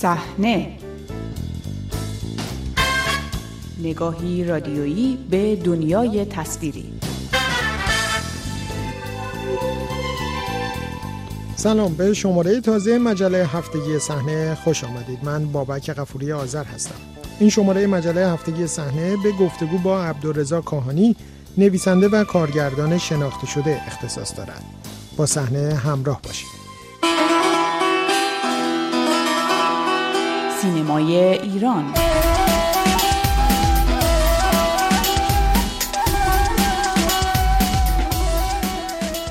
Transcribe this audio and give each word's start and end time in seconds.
صحنه. 0.00 0.72
نگاهی 3.82 4.44
رادیویی 4.44 5.18
به 5.30 5.56
دنیای 5.56 6.24
تصویری. 6.24 6.92
سلام 11.56 11.94
به 11.94 12.14
شماره 12.14 12.60
تازه 12.60 12.98
مجله 12.98 13.46
هفتگی 13.46 13.98
صحنه 13.98 14.54
خوش 14.54 14.84
آمدید. 14.84 15.18
من 15.22 15.46
بابک 15.46 15.90
قفوری 15.90 16.32
آذر 16.32 16.64
هستم. 16.64 16.94
این 17.40 17.50
شماره 17.50 17.86
مجله 17.86 18.28
هفتگی 18.28 18.66
صحنه 18.66 19.16
به 19.22 19.32
گفتگو 19.32 19.78
با 19.78 20.02
عبدالرضا 20.02 20.60
کاهانی 20.60 21.16
نویسنده 21.58 22.08
و 22.08 22.24
کارگردان 22.24 22.98
شناخته 22.98 23.46
شده 23.46 23.82
اختصاص 23.86 24.36
دارد. 24.36 24.64
با 25.16 25.26
صحنه 25.26 25.74
همراه 25.74 26.20
باشید. 26.22 26.57
سینمای 30.62 31.16
ایران 31.16 31.84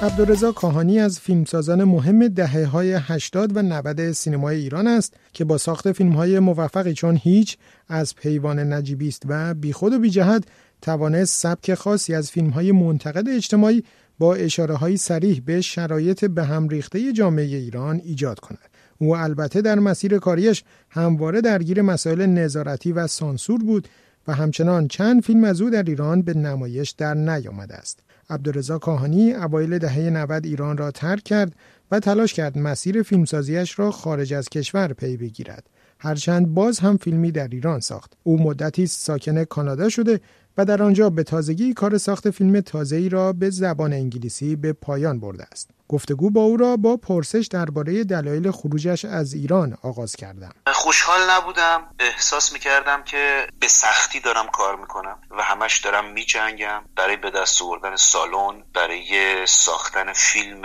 عبدالرضا 0.01 0.51
کاهانی 0.51 0.99
از 0.99 1.19
فیلمسازان 1.19 1.83
مهم 1.83 2.27
دهه 2.27 2.65
های 2.65 2.93
80 2.93 3.57
و 3.57 3.61
90 3.61 4.11
سینمای 4.11 4.55
ایران 4.55 4.87
است 4.87 5.13
که 5.33 5.45
با 5.45 5.57
ساخت 5.57 5.91
فیلم 5.91 6.11
های 6.11 6.39
موفقی 6.39 6.93
چون 6.93 7.19
هیچ 7.23 7.57
از 7.87 8.15
پیوان 8.15 8.73
نجیبی 8.73 9.07
است 9.07 9.23
و 9.27 9.53
بیخود 9.53 9.93
و 9.93 9.99
بیجهت 9.99 10.43
توانست 10.81 11.41
سبک 11.41 11.73
خاصی 11.73 12.13
از 12.15 12.31
فیلم 12.31 12.49
های 12.49 12.71
منتقد 12.71 13.29
اجتماعی 13.29 13.83
با 14.19 14.35
اشاره 14.35 14.75
های 14.75 14.97
سریح 14.97 15.41
به 15.45 15.61
شرایط 15.61 16.25
به 16.25 16.43
هم 16.43 16.67
ریخته 16.67 17.13
جامعه 17.13 17.45
ایران 17.45 18.01
ایجاد 18.05 18.39
کند. 18.39 18.76
او 18.97 19.15
البته 19.17 19.61
در 19.61 19.79
مسیر 19.79 20.19
کاریش 20.19 20.63
همواره 20.89 21.41
درگیر 21.41 21.81
مسائل 21.81 22.25
نظارتی 22.25 22.91
و 22.91 23.07
سانسور 23.07 23.59
بود 23.59 23.87
و 24.27 24.33
همچنان 24.33 24.87
چند 24.87 25.23
فیلم 25.23 25.43
از 25.43 25.61
او 25.61 25.69
در 25.69 25.83
ایران 25.83 26.21
به 26.21 26.33
نمایش 26.33 26.91
در 26.91 27.13
نیامده 27.13 27.75
است. 27.75 27.99
عبدالرضا 28.29 28.77
کاهانی 28.77 29.33
اوایل 29.33 29.77
دهه 29.77 29.99
90 29.99 30.45
ایران 30.45 30.77
را 30.77 30.91
ترک 30.91 31.23
کرد 31.23 31.55
و 31.91 31.99
تلاش 31.99 32.33
کرد 32.33 32.57
مسیر 32.57 33.03
فیلمسازیش 33.03 33.79
را 33.79 33.91
خارج 33.91 34.33
از 34.33 34.49
کشور 34.49 34.93
پی 34.93 35.17
بگیرد. 35.17 35.69
هرچند 35.99 36.53
باز 36.53 36.79
هم 36.79 36.97
فیلمی 36.97 37.31
در 37.31 37.47
ایران 37.47 37.79
ساخت. 37.79 38.13
او 38.23 38.43
مدتی 38.43 38.87
ساکن 38.87 39.43
کانادا 39.43 39.89
شده 39.89 40.19
و 40.57 40.65
در 40.65 40.83
آنجا 40.83 41.09
به 41.09 41.23
تازگی 41.23 41.73
کار 41.73 41.97
ساخت 41.97 42.29
فیلم 42.29 42.61
تازه‌ای 42.61 43.09
را 43.09 43.33
به 43.33 43.49
زبان 43.49 43.93
انگلیسی 43.93 44.55
به 44.55 44.73
پایان 44.73 45.19
برده 45.19 45.43
است. 45.51 45.76
گفتگو 45.89 46.29
با 46.29 46.41
او 46.41 46.57
را 46.57 46.77
با 46.77 46.97
پرسش 46.97 47.47
درباره 47.51 48.03
دلایل 48.03 48.51
خروجش 48.51 49.05
از 49.05 49.33
ایران 49.33 49.77
آغاز 49.83 50.15
کردم. 50.15 50.51
خوشحال 50.73 51.19
نبودم، 51.29 51.83
احساس 51.99 52.53
می‌کردم 52.53 53.03
که 53.03 53.47
به 53.59 53.67
سختی 53.67 54.19
دارم 54.19 54.47
کار 54.47 54.75
می‌کنم 54.75 55.19
و 55.31 55.43
همش 55.43 55.77
دارم 55.77 56.13
میجنگم 56.13 56.83
برای 56.95 57.17
به 57.17 57.31
دست 57.31 57.61
آوردن 57.61 57.95
سالن، 57.95 58.63
برای 58.73 59.45
ساختن 59.45 60.13
فیلم 60.13 60.61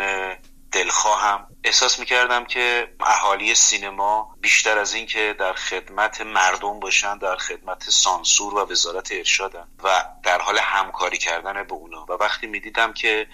دلخواهم. 0.72 1.46
احساس 1.64 1.98
می‌کردم 1.98 2.44
که 2.44 2.94
اهالی 3.00 3.54
سینما 3.54 4.36
بیشتر 4.40 4.78
از 4.78 4.94
این 4.94 5.06
که 5.06 5.36
در 5.38 5.52
خدمت 5.52 6.20
مردم 6.20 6.80
باشن 6.80 7.18
در 7.18 7.36
خدمت 7.36 7.90
سانسور 7.90 8.54
و 8.54 8.70
وزارت 8.70 9.12
ارشادن 9.12 9.68
و 9.84 10.04
در 10.22 10.40
حال 10.40 10.58
همکاری 10.58 11.18
کردن 11.18 11.62
به 11.62 11.72
اونا. 11.72 12.06
و 12.08 12.12
وقتی 12.12 12.46
می‌دیدم 12.46 12.92
که 12.92 13.26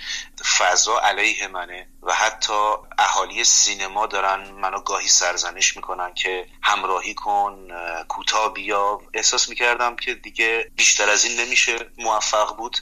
فضا 0.58 1.00
علیه 1.00 1.48
منه 1.48 1.88
و 2.02 2.14
حتی 2.14 2.74
اهالی 2.98 3.44
سینما 3.44 4.06
دارن 4.06 4.50
منو 4.50 4.80
گاهی 4.80 5.08
سرزنش 5.08 5.76
می‌کنن 5.76 6.14
که 6.14 6.46
همراهی 6.62 7.14
کن 7.14 7.68
کوتاه 8.08 8.52
بیا. 8.52 9.00
احساس 9.14 9.48
می‌کردم 9.48 9.96
که 9.96 10.14
دیگه 10.14 10.70
بیشتر 10.76 11.10
از 11.10 11.24
این 11.24 11.40
نمیشه. 11.40 11.90
موفق 11.98 12.56
بود. 12.56 12.76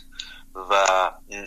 و 0.57 0.75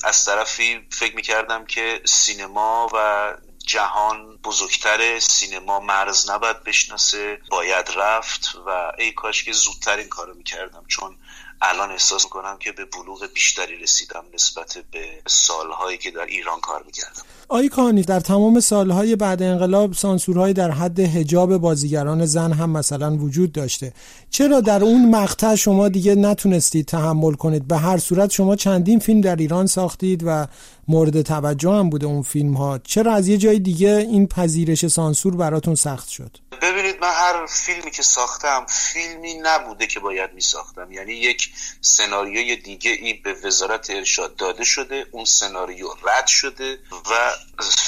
از 0.03 0.25
طرفی 0.25 0.88
فکر 0.92 1.16
می‌کردم 1.16 1.66
که 1.66 2.02
سینما 2.06 2.90
و 2.94 3.34
جهان 3.68 4.38
بزرگتر 4.38 5.20
سینما 5.20 5.80
مرز 5.80 6.30
نباید 6.30 6.64
بشناسه 6.64 7.42
باید 7.50 7.92
رفت 7.96 8.56
و 8.66 8.92
ای 8.98 9.12
کاش 9.12 9.44
که 9.44 9.52
زودتر 9.52 9.98
این 9.98 10.09
کارو 10.09 10.34
می‌کردم. 10.34 10.84
چون 10.88 11.18
الان 11.62 11.92
احساس 11.92 12.24
می‌کنم 12.24 12.58
که 12.59 12.72
به 12.72 12.86
بلوغ 12.86 13.28
بیشتری 13.34 13.75
رسیدم 13.75 14.24
نسبت 14.34 14.78
به 14.92 15.08
سالهایی 15.28 15.97
که 15.97 16.12
در 16.12 16.25
ایران 16.25 16.59
کار 16.59 16.84
می‌کردم. 16.84 17.22
آی 17.47 17.70
کانی 17.70 18.02
در 18.02 18.20
تمام 18.20 18.59
سالهای 18.59 19.16
بعد 19.16 19.44
انقلاب 19.44 19.94
سانسورهای 19.94 20.53
در 20.53 20.72
حد 20.72 21.00
هجاب 21.00 21.58
بازیگران 21.58 22.25
زن 22.25 22.52
هم 22.53 22.69
مثلا 22.69 23.16
وجود 23.16 23.52
داشته. 23.52 23.94
چرا 24.30 24.62
در 24.62 24.84
اون 24.84 25.09
مقطع 25.09 25.56
شما 25.56 25.90
دیگه 25.90 26.16
نتونستید 26.16 26.86
تحمل 26.86 27.34
کنید؟ 27.34 27.68
به 27.68 27.78
هر 27.78 27.98
صورت 27.98 28.31
شما 28.31 28.56
چندین 28.56 29.00
فیلم 29.00 29.22
در 29.22 29.36
ایران 29.36 29.68
ساختید 29.68 30.24
و 30.25 30.48
مورد 30.88 31.22
توجه 31.22 31.72
هم 31.72 31.90
بوده 31.90 32.06
اون 32.06 32.22
فیلم 32.22 32.53
ها 32.53 32.78
چرا 32.78 33.14
از 33.14 33.28
یه 33.28 33.38
جای 33.38 33.59
دیگه 33.59 33.90
این 33.90 34.28
پذیرش 34.28 34.88
سانسور 34.88 35.36
براتون 35.36 35.75
سخت 35.75 36.09
شد؟ 36.09 36.38
ببینید 36.62 36.96
من 37.02 37.12
هر 37.12 37.46
فیلمی 37.46 37.92
که 37.92 38.03
ساختم 38.03 38.66
فیلمی 38.68 39.34
نبوده 39.44 39.88
که 39.88 40.00
باید 40.00 40.34
می 40.34 40.42
ساختم 40.42 40.92
یعنی 40.92 41.14
یک 41.14 41.49
سناریوی 41.82 42.56
دیگه 42.56 42.92
ای 42.92 43.14
به 43.14 43.34
وزارت 43.34 43.90
ارشاد 43.90 44.36
داده 44.36 44.64
شده. 44.64 45.06
اون 45.12 45.26
سناریو 45.26 45.88
رد 46.04 46.28
شده 46.28 46.80
و 46.92 47.32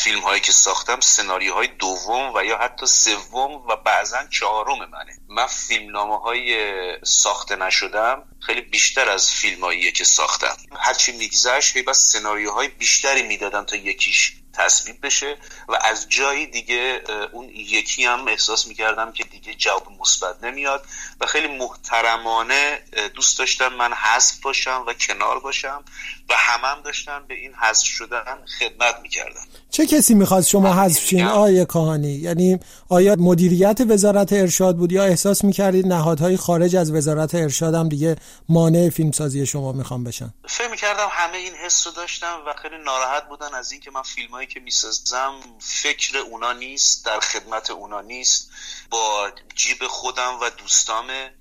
فیلم 0.03 0.19
هایی 0.19 0.41
که 0.41 0.51
ساختم 0.51 0.99
سناریوهای 0.99 1.67
دوم 1.67 2.33
و 2.35 2.43
یا 2.45 2.57
حتی 2.57 2.85
سوم 2.85 3.51
و 3.51 3.75
بعضا 3.75 4.27
چهارم 4.31 4.89
منه. 4.89 5.17
من 5.29 5.47
فیلم 5.47 5.91
نامه 5.91 6.19
های 6.19 6.57
ساخته 7.03 7.55
نشدم 7.55 8.23
خیلی 8.39 8.61
بیشتر 8.61 9.09
از 9.09 9.29
فیلم 9.29 9.91
که 9.95 10.03
ساختم. 10.03 10.57
هرچی 10.79 11.11
میگذشت 11.11 11.75
هی 11.75 11.81
بس 11.81 12.11
سناریوهای 12.11 12.67
بیشتری 12.67 13.23
می‌دادم 13.23 13.63
تا 13.63 13.75
یکیش 13.75 14.40
تصویب 14.53 15.05
بشه 15.05 15.37
و 15.67 15.77
از 15.83 16.09
جایی 16.09 16.45
دیگه 16.47 17.03
اون 17.31 17.49
یکی 17.49 18.05
هم 18.05 18.27
احساس 18.27 18.67
می‌کردم 18.67 19.11
که 19.11 19.23
دیگه 19.23 19.53
جواب 19.53 19.87
مثبت 19.99 20.43
نمیاد 20.43 20.85
و 21.21 21.25
خیلی 21.25 21.47
محترمانه 21.47 22.83
دوست 23.13 23.39
داشتم 23.39 23.73
من 23.73 23.93
حذف 23.93 24.39
باشم 24.39 24.83
و 24.87 24.93
کنار 24.93 25.39
باشم. 25.39 25.83
و 26.31 26.33
همم 26.37 26.75
هم 26.77 26.81
داشتن 26.81 27.25
به 27.27 27.33
این 27.33 27.53
حذف 27.53 27.85
شدن 27.85 28.45
خدمت 28.59 28.99
می‌کردن. 29.01 29.41
چه 29.69 29.85
کسی 29.85 30.13
می‌خواست 30.13 30.49
شما 30.49 30.73
حذف 30.73 31.07
شین 31.07 31.25
آیه 31.25 31.65
کاهانی 31.65 32.11
یعنی 32.11 32.59
آیا 32.89 33.15
مدیریت 33.15 33.81
وزارت 33.89 34.33
ارشاد 34.33 34.77
بود 34.77 34.91
یا 34.91 35.03
احساس 35.03 35.43
می‌کردید 35.43 35.87
نهادهای 35.87 36.37
خارج 36.37 36.75
از 36.75 36.91
وزارت 36.91 37.35
ارشاد 37.35 37.75
هم 37.75 37.89
دیگه 37.89 38.15
مانع 38.49 38.89
فیلمسازی 38.89 39.45
شما 39.45 39.71
می‌خوام 39.71 40.03
بشن؟ 40.03 40.33
فکر 40.47 40.67
می‌کردم 40.67 41.07
همه 41.11 41.37
این 41.37 41.53
حس 41.53 41.87
رو 41.87 41.93
داشتم 41.93 42.39
و 42.47 42.53
خیلی 42.61 42.77
ناراحت 42.85 43.27
بودن 43.27 43.53
از 43.53 43.71
اینکه 43.71 43.91
من 43.91 44.01
فیلم 44.01 44.31
هایی 44.31 44.47
که 44.47 44.59
می‌سازم 44.59 45.33
فکر 45.59 46.17
اونا 46.17 46.53
نیست 46.53 47.05
در 47.05 47.19
خدمت 47.19 47.71
اونا 47.71 48.01
نیست. 48.01 48.49
با 48.89 49.31
جیب 49.55 49.87
خودم 49.87 50.39
و 50.41 50.49
دوستامه 50.49 51.31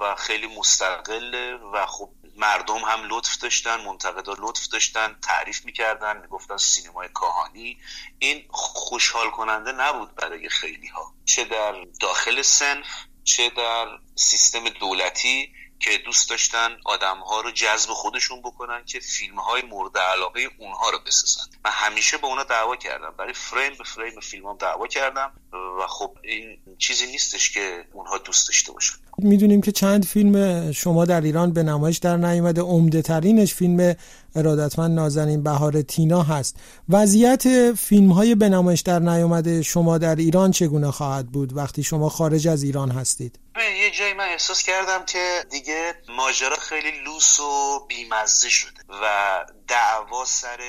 و 0.00 0.14
خیلی 0.14 0.46
مستقله 0.58 1.54
و 1.72 1.86
خب 1.86 2.08
مردم 2.40 2.78
هم 2.78 3.00
لطف 3.08 3.38
داشتن 3.38 3.80
منتقدا 3.80 4.34
لطف 4.38 4.68
داشتن 4.68 5.16
تعریف 5.22 5.64
می‌کردن 5.64 6.20
می‌گفتن 6.20 6.56
سینمای 6.56 7.08
کاهانی. 7.08 7.78
این 8.18 8.44
خوشحال 8.50 9.30
کننده 9.30 9.72
نبود 9.72 10.14
برای 10.14 10.48
خیلی 10.48 10.86
ها 10.86 11.14
چه 11.24 11.44
در 11.44 11.84
داخل 12.00 12.42
سنف 12.42 12.86
چه 13.24 13.50
در 13.50 13.86
سیستم 14.14 14.68
دولتی. 14.68 15.52
که 15.80 15.90
دوست 16.04 16.30
داشتن 16.30 16.68
آدم 16.84 17.18
ها 17.18 17.40
رو 17.40 17.50
جذب 17.50 17.90
خودشون 17.90 18.40
بکنن 18.40 18.84
که 18.86 19.00
فیلم 19.00 19.38
های 19.38 19.62
مورد 19.62 19.98
علاقه 19.98 20.40
اونها 20.58 20.90
رو 20.90 20.98
بسازن. 21.06 21.42
من 21.64 21.70
همیشه 21.70 22.16
به 22.16 22.26
اونا 22.26 22.44
دعوا 22.44 22.76
کردم 22.76 23.14
برای 23.18 23.32
فریم 23.32 23.72
به 23.78 23.84
فریم 23.84 24.20
فیلم 24.20 24.46
هم 24.46 24.56
دعوا 24.56 24.86
کردم 24.86 25.32
و 25.52 25.86
خب 25.86 26.16
این 26.22 26.58
چیزی 26.78 27.06
نیستش 27.06 27.50
که 27.50 27.84
اونها 27.92 28.18
دوست 28.18 28.48
داشته 28.48 28.72
باشن. 28.72 28.94
می‌دونیم 29.18 29.60
که 29.60 29.72
چند 29.72 30.04
فیلم 30.04 30.72
شما 30.72 31.04
در 31.04 31.20
ایران 31.20 31.52
به 31.52 31.62
نمایش 31.62 31.98
در 31.98 32.16
نیامده 32.16 32.60
عمده 32.60 33.02
ترینش 33.02 33.54
فیلم 33.54 33.94
ارادتمند 34.34 34.94
نازنین 34.94 35.42
بهار 35.42 35.82
تینا 35.82 36.22
هست. 36.22 36.56
وضعیت 36.88 37.72
فیلم 37.72 38.12
های 38.12 38.34
به 38.34 38.48
نمایش 38.48 38.80
در 38.80 38.98
نیامده 38.98 39.62
شما 39.62 39.98
در 39.98 40.16
ایران 40.16 40.50
چگونه 40.50 40.90
خواهد 40.90 41.26
بود؟ 41.26 41.56
وقتی 41.56 41.82
شما 41.82 42.08
خارج 42.08 42.48
از 42.48 42.62
ایران 42.62 42.90
هستید. 42.90 43.38
یه 43.64 43.90
جایی 43.90 44.12
من 44.12 44.28
احساس 44.28 44.62
کردم 44.62 45.04
که 45.04 45.46
دیگه 45.50 46.02
ماجرا 46.08 46.56
خیلی 46.56 46.90
لوس 46.90 47.40
و 47.40 47.86
بیمزه 47.86 48.50
شده 48.50 48.82
و 48.88 49.44
دعوا 49.68 50.24
سر 50.24 50.60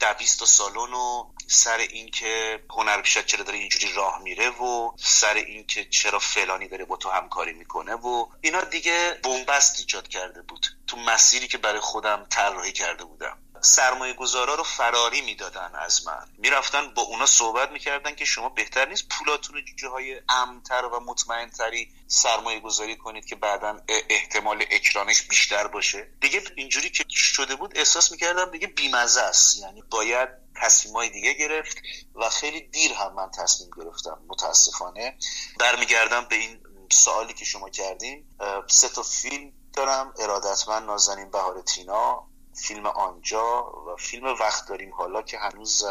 دویست 0.00 0.42
و 0.42 0.46
سالن 0.46 0.92
و 0.94 1.32
سر 1.46 1.76
اینکه 1.76 2.64
هنر 2.70 3.00
پیشت 3.00 3.26
چرا 3.26 3.44
داره 3.44 3.58
اینجوری 3.58 3.92
راه 3.92 4.22
میره 4.22 4.50
و 4.50 4.92
سر 4.96 5.34
اینکه 5.34 5.84
چرا 5.84 6.18
فلانی 6.18 6.68
داره 6.68 6.84
با 6.84 6.96
تو 6.96 7.10
همکاری 7.10 7.52
می‌کنه 7.52 7.94
و 7.94 8.26
اینا 8.40 8.60
دیگه 8.60 9.20
بنبست 9.24 9.78
ایجاد 9.78 10.08
کرده 10.08 10.42
بود 10.42 10.66
تو 10.86 10.96
مسیری 10.96 11.48
که 11.48 11.58
برای 11.58 11.80
خودم 11.80 12.26
طراحی 12.30 12.72
کرده 12.72 13.04
بودم. 13.04 13.38
سرمایه 13.62 14.14
گذارا 14.14 14.54
رو 14.54 14.62
فراری 14.62 15.20
می‌دادن 15.20 15.72
از 15.74 16.06
من. 16.06 16.28
می‌رفتن 16.38 16.94
با 16.94 17.02
اونا 17.02 17.26
صحبت 17.26 17.70
می‌کردن 17.70 18.14
که 18.14 18.24
شما 18.24 18.48
بهتر 18.48 18.88
نیست 18.88 19.08
پولاتون 19.08 19.64
جاهای 19.76 20.20
امتر 20.28 20.84
و 20.84 21.00
مطمئنتری 21.00 21.92
سرمایه 22.06 22.60
گذاری 22.60 22.96
کنید 22.96 23.26
که 23.26 23.36
بعدا 23.36 23.80
احتمال 24.10 24.64
اکرانش 24.70 25.22
بیشتر 25.22 25.66
باشه؟ 25.66 26.08
دیگه 26.20 26.42
اینجوری 26.56 26.90
که 26.90 27.04
شده 27.08 27.56
بود 27.56 27.78
احساس 27.78 28.12
می‌کردم 28.12 28.50
دیگه 28.50 28.66
بیمزه 28.66 29.20
است. 29.20 29.56
یعنی 29.56 29.82
باید 29.90 30.28
تصمیم 30.62 31.08
دیگه 31.08 31.32
گرفت 31.32 31.76
و 32.14 32.28
خیلی 32.28 32.60
دیر 32.60 32.92
هم 32.92 33.14
من 33.14 33.30
تصمیم 33.30 33.70
گرفتم. 33.76 34.18
متاسفانه 34.28 35.18
برمیگردم 35.58 36.24
به 36.24 36.36
این 36.36 36.62
سوالی 36.92 37.34
که 37.34 37.44
شما 37.44 37.70
کردیم 37.70 38.36
سه 38.68 38.88
تا 38.88 39.02
فیلم 39.02 39.52
دارم. 39.72 40.14
ارادتمند 40.18 40.86
نازنین 40.86 41.30
بهار 41.30 41.62
تینا. 41.62 42.31
فیلم 42.54 42.86
آنجا 42.86 43.62
و 43.86 43.96
فیلم 43.96 44.24
وقت 44.24 44.68
داریم 44.68 44.94
حالا 44.94 45.22
که 45.22 45.38
هنوز 45.38 45.84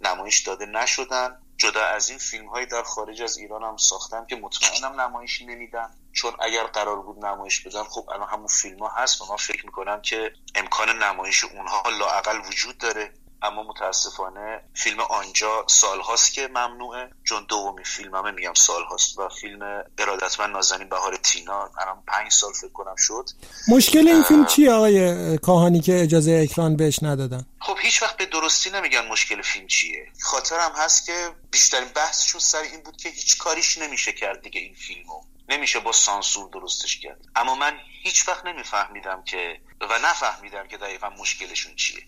نمایش 0.00 0.38
داده 0.38 0.66
نشدن. 0.66 1.42
جدا 1.56 1.84
از 1.84 2.08
این 2.08 2.18
فیلم 2.18 2.48
های 2.48 2.66
در 2.66 2.82
خارج 2.82 3.22
از 3.22 3.36
ایران 3.36 3.62
هم 3.62 3.76
ساختم 3.76 4.26
که 4.26 4.36
مطمئنم 4.36 5.00
نمایشی 5.00 5.46
نمیدن. 5.46 5.90
چون 6.12 6.32
اگر 6.40 6.64
قرار 6.64 7.02
بود 7.02 7.24
نمایش 7.24 7.60
بدن 7.60 7.82
خب 7.82 8.10
الان 8.10 8.28
همون 8.28 8.46
فیلم 8.46 8.78
ها 8.78 8.88
هست 8.88 9.20
و 9.20 9.26
من 9.30 9.36
فکر 9.36 9.66
می‌کنم 9.66 10.00
که 10.02 10.32
امکان 10.54 11.02
نمایش 11.02 11.44
اونها 11.44 11.82
لاعقل 11.90 12.40
وجود 12.48 12.78
داره. 12.78 13.14
اما 13.42 13.62
متاسفانه 13.62 14.60
فیلم 14.74 15.00
آنجا 15.00 15.64
سالهاست 15.66 16.32
که 16.32 16.48
ممنوعه. 16.48 17.10
چون 17.24 17.46
دومی 17.48 17.84
فیلممه 17.84 18.30
میگم 18.30 18.54
سالهاست 18.54 19.18
و 19.18 19.28
فیلم 19.28 19.84
ارادتمند 19.98 20.50
نازنین 20.50 20.88
بهار 20.88 21.16
تینا. 21.16 21.70
الان 21.78 22.02
پنج 22.06 22.32
سال 22.32 22.52
فکر 22.52 22.72
کنم 22.72 22.96
شد. 22.98 23.30
مشکل 23.68 24.08
این 24.08 24.22
فیلم 24.22 24.46
چیه 24.46 24.72
آقای 24.72 25.38
کاهانی 25.38 25.80
که 25.80 26.02
اجازه 26.02 26.46
اکران 26.50 26.76
بهش 26.76 26.98
ندادن؟ 27.02 27.46
خب 27.60 27.76
هیچ 27.80 28.02
وقت 28.02 28.16
به 28.16 28.26
درستی 28.26 28.70
نمیگن 28.70 29.06
مشکل 29.06 29.42
فیلم 29.42 29.66
چیه. 29.66 30.12
خاطرم 30.20 30.72
هست 30.76 31.06
که 31.06 31.30
بیشترین 31.50 31.88
بحثشون 31.88 32.40
سر 32.40 32.58
این 32.58 32.82
بود 32.82 32.96
که 32.96 33.08
هیچ 33.08 33.38
کاریش 33.38 33.78
نمیشه 33.78 34.12
کرد 34.12 34.42
دیگه 34.42 34.60
این 34.60 34.74
فیلمو. 34.74 35.22
نمیشه 35.48 35.80
با 35.80 35.92
سانسور 35.92 36.50
درستش 36.50 37.00
کرد. 37.00 37.20
اما 37.36 37.54
من 37.54 37.72
هیچ 38.02 38.28
وقت 38.28 38.46
نمیفهمیدم 38.46 39.22
که 39.22 39.60
و 39.80 39.98
نفهمیدم 40.04 40.68
که 40.68 40.76
دقیقا 40.76 41.08
مشکلشون 41.08 41.76
چیه. 41.76 42.02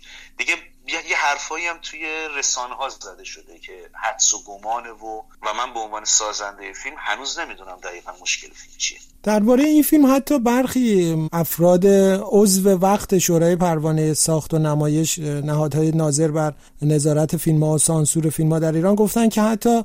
حرفایی 1.31 1.67
هم 1.67 1.79
توی 1.83 2.01
رسانه 2.39 2.75
ها 2.75 2.89
زده 2.89 3.25
شده 3.25 3.59
که 3.59 3.73
حدس 3.93 4.35
و 4.35 4.39
گمانه 4.45 4.91
و 4.91 5.23
و 5.43 5.55
من 5.59 5.75
به 5.75 5.81
عنوان 5.81 6.05
سازنده 6.05 6.73
فیلم 6.73 6.97
هنوز 6.99 7.39
نمی‌دونم 7.39 7.77
دقیقا 7.83 8.13
مشکل 8.23 8.49
فیلم 8.49 8.75
چیه. 8.79 8.99
درباره 9.23 9.65
این 9.65 9.83
فیلم 9.83 10.15
حتی 10.15 10.39
برخی 10.39 11.17
افراد 11.33 11.87
عضو 12.23 12.71
وقت 12.71 13.19
شورای 13.19 13.57
پروانه 13.57 14.15
ساخت 14.15 14.55
و 14.55 14.59
نمایش 14.59 15.19
نهادهای 15.19 15.91
ناظر 15.91 16.29
بر 16.29 16.55
نظارت 16.83 17.37
فیلم 17.37 17.65
ها 17.65 17.71
و 17.71 17.79
سانسور 17.79 18.31
فیلم 18.31 18.53
ها 18.53 18.59
در 18.59 18.73
ایران 18.73 18.95
گفتن 18.95 19.29
که 19.29 19.43
حتی 19.43 19.85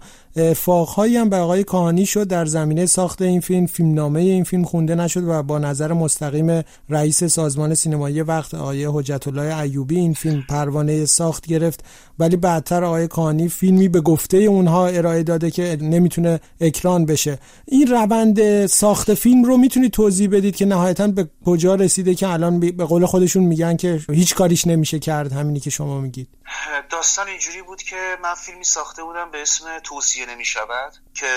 فاقهایی 0.56 1.18
هم 1.18 1.30
به 1.30 1.38
آقای 1.38 1.64
کاهانی 1.64 2.06
شد 2.06 2.28
در 2.28 2.46
زمینه 2.46 2.86
ساخت 2.86 3.22
این 3.22 3.42
فیلم. 3.42 3.66
فیلمنامه 3.66 4.20
این 4.20 4.44
فیلم 4.44 4.64
خونده 4.64 4.96
نشد 4.96 5.24
و 5.28 5.44
با 5.44 5.60
نظر 5.60 5.94
مستقیم 5.94 6.64
رئیس 6.90 7.24
سازمان 7.24 7.74
سینمایی 7.74 8.22
وقت 8.22 8.54
آقای 8.54 8.86
حجت 8.86 9.28
الله 9.28 9.60
ایوبی 9.60 9.96
این 9.96 10.14
فیلم 10.14 10.44
پروانه 10.50 11.06
ساخت 11.06 11.48
گرفت. 11.48 11.84
ولی 12.19 12.35
بعدتر 12.35 12.83
آقای 12.83 13.07
کاهانی 13.07 13.50
فیلمی 13.50 13.88
به 13.88 14.01
گفته 14.01 14.38
اونها 14.38 14.88
ارائه 14.88 15.23
داده 15.23 15.51
که 15.51 15.77
نمی‌تونه 15.81 16.39
اکران 16.62 17.06
بشه. 17.06 17.39
این 17.65 17.88
روند 17.88 18.65
ساخت 18.65 19.13
فیلم 19.13 19.44
رو 19.44 19.57
می‌تونید 19.57 19.91
توضیح 19.91 20.29
بدید 20.29 20.56
که 20.56 20.65
نهایتا 20.65 21.07
به 21.07 21.29
کجا 21.45 21.75
رسیده 21.75 22.15
که 22.15 22.27
الان 22.27 22.59
به 22.59 22.85
قول 22.85 23.06
خودشون 23.06 23.44
میگن 23.44 23.77
که 23.77 24.00
هیچ 24.09 24.35
کاریش 24.35 24.67
نمیشه 24.67 25.00
کرد 25.00 25.33
همینی 25.33 25.59
که 25.59 25.69
شما 25.69 26.01
میگید. 26.01 26.27
داستان 26.89 27.27
اینجوری 27.27 27.62
بود 27.62 27.83
که 27.83 28.17
من 28.23 28.33
فیلمی 28.33 28.63
ساخته 28.63 29.03
بودم 29.03 29.31
به 29.31 29.41
اسم 29.41 29.79
توصیه 29.83 30.25
نمی‌شود 30.25 30.94
که 31.13 31.27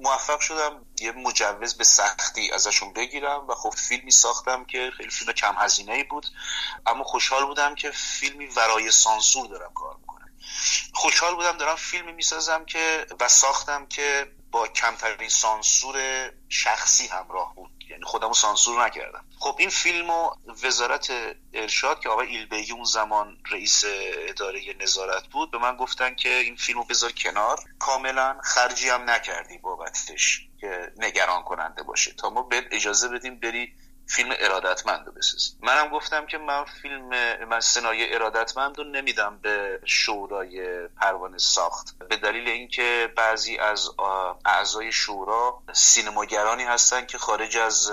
موفق 0.00 0.40
شدم 0.40 0.72
یه 1.00 1.12
مجوز 1.12 1.74
به 1.74 1.84
سختی 1.84 2.50
ازشون 2.54 2.92
بگیرم 2.92 3.46
و 3.48 3.54
خب 3.54 3.70
فیلمی 3.70 4.10
ساختم 4.10 4.64
که 4.64 4.90
خیلی 4.96 5.10
فیلم 5.10 5.32
کم 5.32 5.54
هزینه 5.56 5.92
ای 5.92 6.04
بود 6.04 6.26
اما 6.86 7.04
خوشحال 7.04 7.46
بودم 7.46 7.74
که 7.74 7.90
فیلمی 7.90 8.46
ورای 8.46 8.90
سانسور 8.90 9.46
دارم 9.46 9.70
کار 9.74 9.96
خوشحال 10.94 11.34
بودم 11.34 11.56
دارم 11.56 11.76
فیلمی 11.76 12.12
می‌سازم 12.12 12.64
که 12.64 13.06
و 13.20 13.28
ساختم 13.28 13.86
که 13.86 14.32
با 14.50 14.68
کمترین 14.68 15.28
سانسور 15.28 16.30
شخصی 16.48 17.06
همراه 17.06 17.54
بود. 17.54 17.70
یعنی 17.90 18.04
خودمو 18.04 18.34
سانسور 18.34 18.86
نکردم. 18.86 19.24
خب 19.38 19.56
این 19.58 19.70
فیلمو 19.70 20.30
وزارت 20.62 21.12
ارشاد 21.52 22.00
که 22.00 22.08
آقای 22.08 22.26
ایلبیگی 22.28 22.72
اون 22.72 22.84
زمان 22.84 23.38
رئیس 23.50 23.84
اداره 24.28 24.60
نظارت 24.80 25.26
بود 25.26 25.50
به 25.50 25.58
من 25.58 25.76
گفتن 25.76 26.14
که 26.14 26.28
این 26.28 26.56
فیلمو 26.56 26.84
بذار 26.84 27.12
کنار. 27.12 27.58
کاملا 27.78 28.40
خرجی 28.44 28.88
هم 28.88 29.10
نکردی 29.10 29.58
بابتش 29.58 30.46
که 30.60 30.92
نگران 30.96 31.42
کننده 31.42 31.82
باشه. 31.82 32.12
تا 32.12 32.30
ما 32.30 32.42
به 32.42 32.68
اجازه 32.70 33.08
بدیم 33.08 33.40
بری 33.40 33.74
فیلم 34.08 34.34
ارادتمند 34.38 35.06
رو 35.06 35.12
بسازیم 35.12 35.58
منم 35.62 35.88
گفتم 35.88 36.26
که 36.26 36.38
من 36.38 36.64
فیلم 36.64 37.08
من 37.44 37.60
سنایه 37.60 38.14
ارادتمند 38.14 38.78
رو 38.78 38.84
نمیدم 38.84 39.38
به 39.42 39.80
شورای 39.84 40.88
پروانه 40.88 41.38
ساخت. 41.38 41.98
به 42.08 42.16
دلیل 42.16 42.48
اینکه 42.48 43.12
بعضی 43.16 43.58
از 43.58 43.90
اعضای 44.44 44.92
شورا 44.92 45.62
سینماگرانی 45.72 46.64
هستن 46.64 47.06
که 47.06 47.18
خارج 47.18 47.56
از 47.56 47.92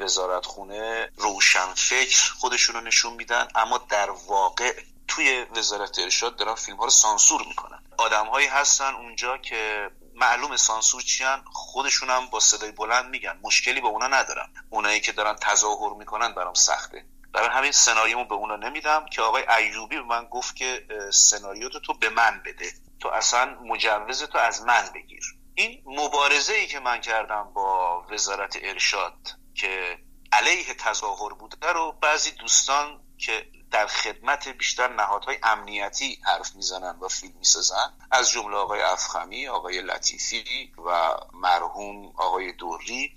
وزارت 0.00 0.46
خونه 0.46 1.10
روشن 1.16 1.74
فکر 1.76 2.32
خودشون 2.32 2.74
رو 2.74 2.80
نشون 2.80 3.12
میدن 3.12 3.48
اما 3.54 3.78
در 3.78 4.10
واقع 4.10 4.72
توی 5.08 5.46
وزارت 5.56 5.98
ارشاد 5.98 6.36
دارن 6.36 6.54
فیلم 6.54 6.76
ها 6.76 6.84
رو 6.84 6.90
سانسور 6.90 7.42
می‌کنن. 7.48 7.82
آدم 7.98 8.26
هایی 8.26 8.46
هستن 8.46 8.94
اونجا 8.94 9.38
که 9.38 9.90
معلوم 10.16 10.56
سانسور 10.56 11.02
چیان 11.02 11.44
خودشون 11.52 12.10
هم 12.10 12.26
با 12.26 12.40
صدای 12.40 12.72
بلند 12.72 13.10
میگن. 13.10 13.38
مشکلی 13.42 13.80
با 13.80 13.88
اونا 13.88 14.06
ندارم. 14.06 14.52
اونایی 14.70 15.00
که 15.00 15.12
دارن 15.12 15.36
تظاهر 15.40 15.94
می‌کنن 15.98 16.34
برام 16.34 16.54
سخته. 16.54 17.04
برای 17.32 17.48
همین 17.48 17.72
سناریومو 17.72 18.24
به 18.24 18.34
اونا 18.34 18.56
نمیدم 18.56 19.06
که 19.06 19.22
آقای 19.22 19.44
ایوبی 19.48 19.96
به 19.96 20.02
من 20.02 20.24
گفت 20.24 20.56
که 20.56 20.86
سناریو 21.12 21.68
تو 21.68 21.94
به 21.94 22.08
من 22.08 22.42
بده. 22.46 22.72
تو 23.00 23.08
اصلا 23.08 23.56
مجوز 23.64 24.22
تو 24.22 24.38
از 24.38 24.62
من 24.62 24.90
بگیر. 24.94 25.36
این 25.54 25.82
مبارزه 25.86 26.54
ای 26.54 26.66
که 26.66 26.80
من 26.80 27.00
کردم 27.00 27.52
با 27.54 28.02
وزارت 28.10 28.58
ارشاد 28.62 29.18
که 29.54 29.98
علیه 30.32 30.74
تظاهر 30.74 31.34
بوده 31.34 31.72
رو 31.72 31.92
بعضی 31.92 32.30
دوستان 32.30 33.00
که 33.18 33.46
در 33.70 33.86
خدمت 33.86 34.48
بیشتر 34.48 34.94
نهادهای 34.94 35.38
امنیتی 35.42 36.18
حرف 36.24 36.54
می‌زنن 36.54 36.98
و 37.00 37.08
فیلم 37.08 37.38
می‌سازن. 37.38 37.92
از 38.10 38.30
جمله 38.30 38.56
آقای 38.56 38.80
افخمی 38.80 39.48
آقای 39.48 39.82
لطیفی 39.82 40.72
و 40.86 41.14
مرحوم 41.32 42.12
آقای 42.16 42.52
دوری 42.52 43.16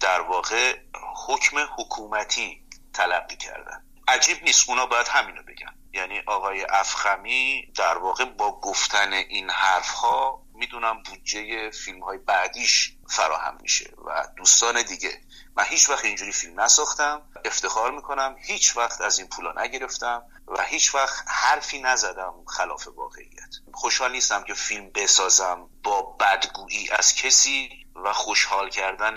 در 0.00 0.20
واقع 0.20 0.78
حکم 1.26 1.56
حکومتی 1.78 2.66
تلقی 2.94 3.36
کردن. 3.36 3.84
عجیب 4.08 4.42
نیست 4.42 4.68
اونا 4.68 4.86
باید 4.86 5.08
همینو 5.08 5.42
بگن. 5.42 5.74
یعنی 5.92 6.20
آقای 6.26 6.64
افخمی 6.64 7.72
در 7.76 7.98
واقع 7.98 8.24
با 8.24 8.60
گفتن 8.60 9.12
این 9.12 9.50
حرف 9.50 9.90
ها 9.90 10.43
می‌دونم 10.54 11.02
بودجه 11.02 11.70
فیلم 11.70 12.02
های 12.02 12.18
بعدیش 12.18 12.96
فراهم 13.08 13.58
میشه 13.62 13.94
و 14.04 14.28
دوستان 14.36 14.82
دیگه. 14.82 15.20
من 15.56 15.64
هیچ 15.64 15.90
وقت 15.90 16.04
اینجوری 16.04 16.32
فیلم 16.32 16.60
نساختم. 16.60 17.22
افتخار 17.44 17.90
می‌کنم. 17.90 18.36
هیچ 18.38 18.76
وقت 18.76 19.00
از 19.00 19.18
این 19.18 19.28
پولا 19.28 19.62
نگرفتم 19.62 20.22
و 20.46 20.62
هیچ 20.62 20.94
وقت 20.94 21.24
حرفی 21.28 21.78
نزدم 21.78 22.34
خلاف 22.46 22.88
واقعیت. 22.96 23.54
خوشحال 23.72 24.12
نیستم 24.12 24.44
که 24.44 24.54
فیلم 24.54 24.90
بسازم 24.90 25.70
با 25.82 26.02
بدگویی 26.02 26.90
از 26.90 27.14
کسی. 27.14 27.83
و 28.04 28.12
خوشحال 28.12 28.68
کردن 28.68 29.14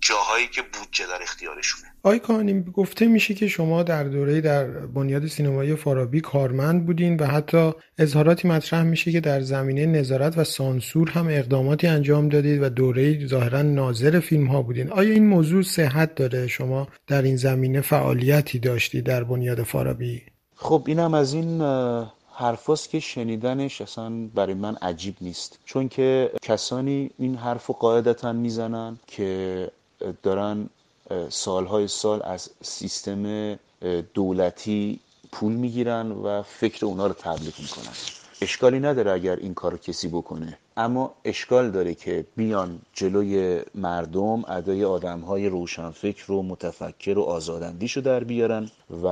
جاهایی 0.00 0.48
که 0.48 0.62
بودجه 0.62 1.06
در 1.06 1.22
اختیارشونه. 1.22 1.84
آقای 2.02 2.18
کانی 2.18 2.62
گفته 2.62 3.06
میشه 3.06 3.34
که 3.34 3.48
شما 3.48 3.82
در 3.82 4.04
دوره 4.04 4.40
در 4.40 4.64
بنیاد 4.64 5.26
سینمایی 5.26 5.76
فارابی 5.76 6.20
کارمند 6.20 6.86
بودین 6.86 7.16
و 7.16 7.26
حتی 7.26 7.72
اظهاراتی 7.98 8.48
مطرح 8.48 8.82
میشه 8.82 9.12
که 9.12 9.20
در 9.20 9.40
زمینه 9.40 9.86
نظارت 9.86 10.38
و 10.38 10.44
سانسور 10.44 11.10
هم 11.10 11.26
اقداماتی 11.30 11.86
انجام 11.86 12.28
دادید 12.28 12.62
و 12.62 12.68
دوره 12.68 13.26
ظاهرا 13.26 13.62
ناظر 13.62 14.20
فیلم 14.20 14.46
ها 14.46 14.62
بودین. 14.62 14.92
آیا 14.92 15.12
این 15.12 15.26
موضوع 15.26 15.62
صحت 15.62 16.14
داره؟ 16.14 16.46
شما 16.46 16.88
در 17.06 17.22
این 17.22 17.36
زمینه 17.36 17.80
فعالیتی 17.80 18.58
داشتی 18.58 19.02
در 19.02 19.24
بنیاد 19.24 19.62
فارابی؟ 19.62 20.22
خب 20.54 20.84
اینم 20.86 21.14
از 21.14 21.34
این 21.34 21.62
حرفاست 22.40 22.90
که 22.90 23.00
شنیدنش 23.00 23.80
اصلا 23.80 24.10
برای 24.34 24.54
من 24.54 24.76
عجیب 24.76 25.16
نیست. 25.20 25.58
چون 25.64 25.88
که 25.88 26.32
کسانی 26.42 27.10
این 27.18 27.36
حرف 27.36 27.66
رو 27.66 27.74
قاعدتا 27.74 28.32
می‌زنن 28.32 28.98
که 29.06 29.70
دارن 30.22 30.68
سالهای 31.28 31.88
سال 31.88 32.22
از 32.24 32.50
سیستم 32.62 33.54
دولتی 34.14 35.00
پول 35.32 35.52
می‌گیرن 35.52 36.12
و 36.12 36.42
فکر 36.42 36.86
اونا 36.86 37.06
رو 37.06 37.12
تبلیغ 37.12 37.60
می‌کنن. 37.60 37.94
اشکالی 38.40 38.80
نداره 38.80 39.12
اگر 39.12 39.36
این 39.36 39.54
کار 39.54 39.76
کسی 39.76 40.08
بکنه. 40.08 40.58
اما 40.80 41.14
اشکال 41.24 41.70
داره 41.70 41.94
که 41.94 42.24
بیان 42.36 42.80
جلوی 42.92 43.60
مردم 43.74 44.44
ادای 44.48 44.84
آدم 44.84 45.20
های 45.20 45.48
روشنفکر 45.48 46.32
و 46.32 46.42
متفکر 46.42 47.18
و 47.18 47.22
آزاداندیش 47.22 47.92
رو 47.96 48.02
در 48.02 48.24
بیارن 48.24 48.70
و 49.02 49.06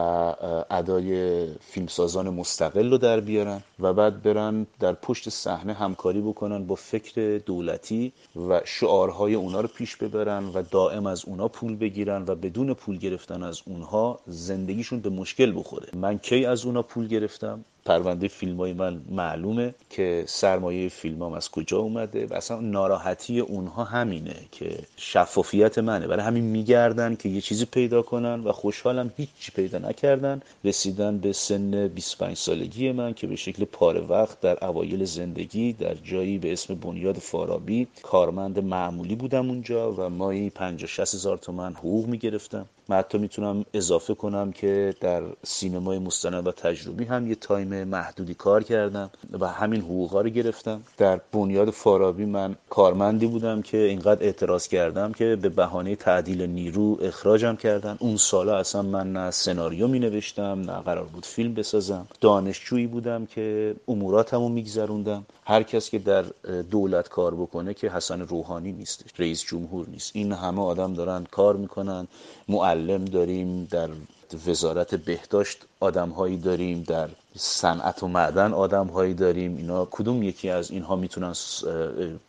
ادای 0.71 1.47
فیلمسازان 1.61 2.29
مستقل 2.31 2.91
رو 2.91 2.99
در 2.99 3.21
بیارن 3.21 3.63
و 3.81 3.93
بعد 3.93 4.23
برن 4.23 4.67
در 4.81 4.93
پشت 4.93 5.29
صحنه 5.29 5.73
همکاری 5.73 6.21
بکنن 6.21 6.67
با 6.67 6.75
فکر 6.75 7.39
دولتی 7.47 8.13
و 8.49 8.61
شعارهای 8.65 9.35
اونا 9.35 9.61
رو 9.61 9.69
پیش 9.69 9.97
ببرن 9.97 10.45
و 10.45 10.63
دائم 10.71 11.07
از 11.07 11.25
اونا 11.25 11.49
پول 11.49 11.77
بگیرن 11.77 12.25
و 12.27 12.35
بدون 12.35 12.75
پول 12.75 12.99
گرفتن 12.99 13.43
از 13.43 13.61
اونها 13.67 14.21
زندگیشون 14.27 15.01
به 15.01 15.11
مشکل 15.11 15.59
بخوره. 15.59 15.89
من 15.95 16.19
کی 16.19 16.45
از 16.45 16.65
اونا 16.65 16.83
پول 16.83 17.07
گرفتم؟ 17.07 17.65
پرونده 17.89 18.29
فیلم 18.29 18.57
های 18.57 18.73
من 18.73 19.01
معلومه 19.11 19.75
که 19.91 20.25
سرمایه 20.27 20.89
فیلم 20.89 21.23
هم 21.23 21.33
از 21.33 21.51
کجا 21.51 21.79
اومده 21.79 22.27
و 22.27 22.35
اصلا 22.35 22.61
ناراحتی 22.61 23.41
اونها 23.41 23.85
همینه 23.85 24.37
که 24.53 24.79
شفافیت 24.97 25.79
منه. 25.79 26.07
برای 26.07 26.25
همین 26.25 26.45
میگردن 26.45 27.15
که 27.17 27.29
یه 27.29 27.41
چیزی 27.41 27.65
پیدا 27.65 28.03
کنن 28.03 28.41
و 28.45 28.53
خوشحالم 28.53 29.13
هیچی 29.17 29.53
پیدا 29.53 29.79
نکردن. 29.79 30.41
رسیدن 30.65 31.19
به 31.19 31.33
سن 31.33 31.89
25 31.89 32.37
سالگی 32.37 32.93
من 32.93 33.15
که 33.15 33.27
به 33.27 33.37
شکل 33.37 33.65
پاره 33.65 34.01
وقت 34.01 34.41
در 34.41 34.65
اوایل 34.65 35.05
زندگی 35.05 35.73
در 35.73 35.95
جایی 35.95 36.39
به 36.39 36.53
اسم 36.53 36.75
بنیاد 36.75 37.17
فارابی 37.17 37.87
کارمند 38.03 38.59
معمولی 38.59 39.15
بودم 39.15 39.49
اونجا 39.49 39.93
و 39.93 40.09
مایی 40.09 40.51
50 40.51 40.89
60 40.89 41.15
هزار 41.15 41.37
تومن 41.37 41.73
حقوق 41.73 42.07
می‌گرفتم. 42.07 42.67
من 42.89 42.97
حتی 42.97 43.19
می‌تونم 43.19 43.65
اضافه 43.75 44.15
کنم 44.15 44.53
که 44.53 44.95
در 45.01 45.23
سینمای 45.45 45.99
مستند 45.99 46.47
و 46.47 46.53
تجربی 46.53 47.05
هم 47.05 47.27
یه 47.27 47.35
time 47.35 47.85
محدودی 47.85 48.35
کار 48.35 48.63
کردم 48.63 49.11
و 49.41 49.47
همین 49.47 49.81
حقوقا 49.81 50.21
رو 50.21 50.29
گرفتم. 50.29 50.81
در 50.97 51.21
بنیاد 51.33 51.71
فارابی 51.71 52.25
من 52.25 52.57
کارمندی 52.71 53.27
بودم 53.27 53.63
که 53.63 53.79
اینقدر 53.79 54.25
اعتراض 54.25 54.69
کردم 54.69 55.13
که 55.13 55.37
به 55.37 55.49
بهانه 55.49 55.97
تعدیل 55.97 56.43
نیرو 56.43 56.99
اخراجم 57.03 57.57
کردن. 57.57 57.97
اون 58.01 58.17
سالا 58.17 58.57
اصلا 58.57 58.83
من 58.83 59.13
نه 59.13 59.31
سناریو 59.31 59.89
می 59.89 59.99
نوشتم 59.99 60.61
نه 60.61 60.81
قرار 60.81 61.05
بود 61.05 61.27
فیلم 61.27 61.55
بسازم. 61.55 62.07
دانشجویی 62.21 62.87
بودم 62.87 63.27
که 63.27 63.75
اموراتمو 63.89 64.49
میگذروندم. 64.49 65.27
هر 65.45 65.63
کس 65.63 65.91
که 65.91 65.99
در 65.99 66.25
دولت 66.71 67.09
کار 67.09 67.35
بکنه 67.35 67.75
که 67.75 67.91
حسن 67.91 68.21
روحانی 68.21 68.73
نیست 68.73 69.05
رئیس 69.19 69.45
جمهور 69.45 69.89
نیست. 69.89 70.11
این 70.15 70.33
همه 70.33 70.63
آدم 70.63 70.95
دارن 70.95 71.25
کار 71.31 71.57
می‌کنن 71.57 72.09
معلم 72.49 72.78
داریم 73.05 73.65
در 73.65 73.89
وزارت 74.47 74.95
بهداشت 74.95 75.65
آدم 75.81 76.09
هایی 76.09 76.37
داریم 76.37 76.83
در 76.83 77.09
صنعت 77.37 78.03
و 78.03 78.09
معدن 78.09 78.53
آدم 78.53 78.87
هایی 78.87 79.15
داریم. 79.15 79.57
اینا 79.57 79.85
کدوم 79.91 80.23
یکی 80.23 80.51
از 80.51 80.71
اینها 80.71 80.97
می‌تونن 80.97 81.33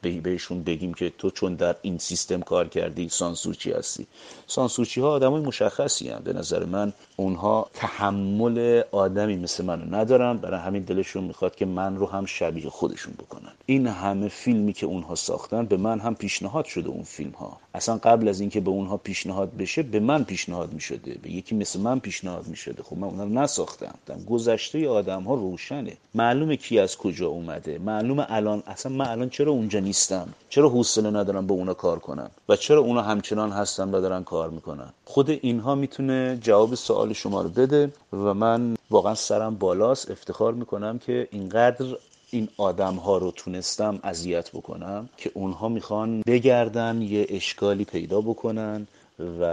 بهشون 0.01 0.63
بگیم 0.63 0.93
که 0.93 1.09
تو 1.17 1.29
چون 1.29 1.55
در 1.55 1.75
این 1.81 1.97
سیستم 1.97 2.41
کار 2.41 2.67
کردی 2.67 3.09
سانسورچی 3.09 3.71
هستی؟ 3.71 4.07
سانسورچی 4.47 5.01
ها 5.01 5.09
آدم 5.09 5.31
های 5.31 5.41
مشخصی 5.41 6.09
هم 6.09 6.21
به 6.23 6.33
نظر 6.33 6.65
من 6.65 6.93
اونها 7.15 7.67
تحمل 7.73 8.81
آدمی 8.91 9.37
مثل 9.37 9.65
منو 9.65 9.95
ندارن. 9.95 10.37
برای 10.37 10.59
همین 10.59 10.83
دلشون 10.83 11.23
می‌خواد 11.23 11.55
که 11.55 11.65
من 11.65 11.95
رو 11.95 12.05
هم 12.05 12.25
شبیه 12.25 12.69
خودشون 12.69 13.13
بکنن. 13.13 13.51
این 13.65 13.87
همه 13.87 14.27
فیلمی 14.27 14.73
که 14.73 14.85
اونها 14.85 15.15
ساختن 15.15 15.65
به 15.65 15.77
من 15.77 15.99
هم 15.99 16.15
پیشنهاد 16.15 16.65
شده 16.65 16.89
اون 16.89 17.03
فیلم 17.03 17.31
ها 17.31 17.57
اصلا 17.73 17.97
قبل 17.97 18.27
از 18.27 18.39
اینکه 18.39 18.59
به 18.59 18.69
اونها 18.69 18.97
پیشنهاد 18.97 19.57
بشه 19.57 19.83
به 19.83 19.99
من 19.99 20.23
پیشنهاد 20.23 20.73
می‌شده. 20.73 21.17
به 21.21 21.31
یکی 21.31 21.55
مثل 21.55 21.79
من 21.79 21.99
پیشنهاد 21.99 22.47
می‌شده. 22.47 22.83
خب 22.83 22.97
من 22.97 23.07
اونها 23.07 23.25
نساختم. 23.39 23.95
گذشته 24.29 24.89
آدم 24.89 25.23
ها 25.23 25.33
روشنه. 25.33 25.97
معلومه 26.15 26.57
کی 26.57 26.79
از 26.79 26.97
کجا 26.97 27.27
اومده. 27.27 27.77
معلومه 27.77 28.25
الان 28.29 28.63
اصلا 28.67 28.91
من 28.91 29.07
الان 29.07 29.29
چرا 29.29 29.51
اونجا 29.51 29.79
نیستم؟ 29.79 30.27
چرا 30.49 30.69
حوصله 30.69 31.09
ندارم 31.11 31.47
با 31.47 31.55
اونا 31.55 31.73
کار 31.73 31.99
کنم؟ 31.99 32.31
و 32.49 32.55
چرا 32.55 32.79
اونا 32.79 33.01
همچنان 33.01 33.51
هستن 33.51 33.95
و 33.95 34.01
دارن 34.01 34.23
کار 34.23 34.49
می‌کنن؟ 34.49 34.93
خود 35.05 35.29
اینها 35.29 35.75
می‌تونه 35.75 36.37
جواب 36.41 36.75
سوال 36.75 37.13
شما 37.13 37.41
رو 37.41 37.49
بده 37.49 37.91
و 38.13 38.33
من 38.33 38.77
واقعا 38.89 39.15
سرم 39.15 39.55
بالاست. 39.55 40.11
افتخار 40.11 40.53
می‌کنم 40.53 40.99
که 40.99 41.27
اینقدر 41.31 41.85
این 42.31 42.49
آدم 42.57 42.95
ها 42.95 43.17
رو 43.17 43.31
تونستم 43.31 43.99
اذیت 44.03 44.51
بکنم 44.51 45.09
که 45.17 45.31
اونها 45.33 45.69
می‌خوان 45.69 46.23
بگردن 46.27 47.01
یه 47.01 47.25
اشکالی 47.29 47.85
پیدا 47.85 48.21
بکنن 48.21 48.87
و 49.19 49.43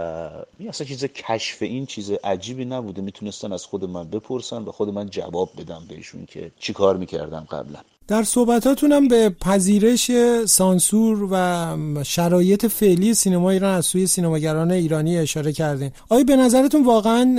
این 0.59 0.69
اصلا 0.69 0.87
چیز 0.87 1.05
کشف 1.05 1.61
این 1.61 1.85
چیز 1.85 2.11
عجیبی 2.11 2.65
نبوده. 2.65 3.01
می‌تونستن 3.01 3.53
از 3.53 3.65
خود 3.65 3.85
من 3.85 4.09
بپرسن 4.09 4.63
و 4.63 4.71
خود 4.71 4.89
من 4.89 5.09
جواب 5.09 5.49
بدم 5.57 5.85
بهشون 5.89 6.25
که 6.25 6.51
چی 6.59 6.73
کار 6.73 6.97
می‌کردم 6.97 7.47
قبلا. 7.51 7.79
در 8.07 8.23
صحبتاتونم 8.23 9.07
به 9.07 9.29
پذیرش 9.29 10.11
سانسور 10.45 11.27
و 11.31 12.03
شرایط 12.03 12.65
فعلی 12.65 13.13
سینما 13.13 13.51
ایران 13.51 13.75
از 13.75 13.85
سوی 13.85 14.07
سینماگران 14.07 14.71
ایرانی 14.71 15.17
اشاره 15.17 15.53
کردین. 15.53 15.91
آیا 16.09 16.23
به 16.23 16.35
نظرتون 16.35 16.85
واقعا 16.85 17.35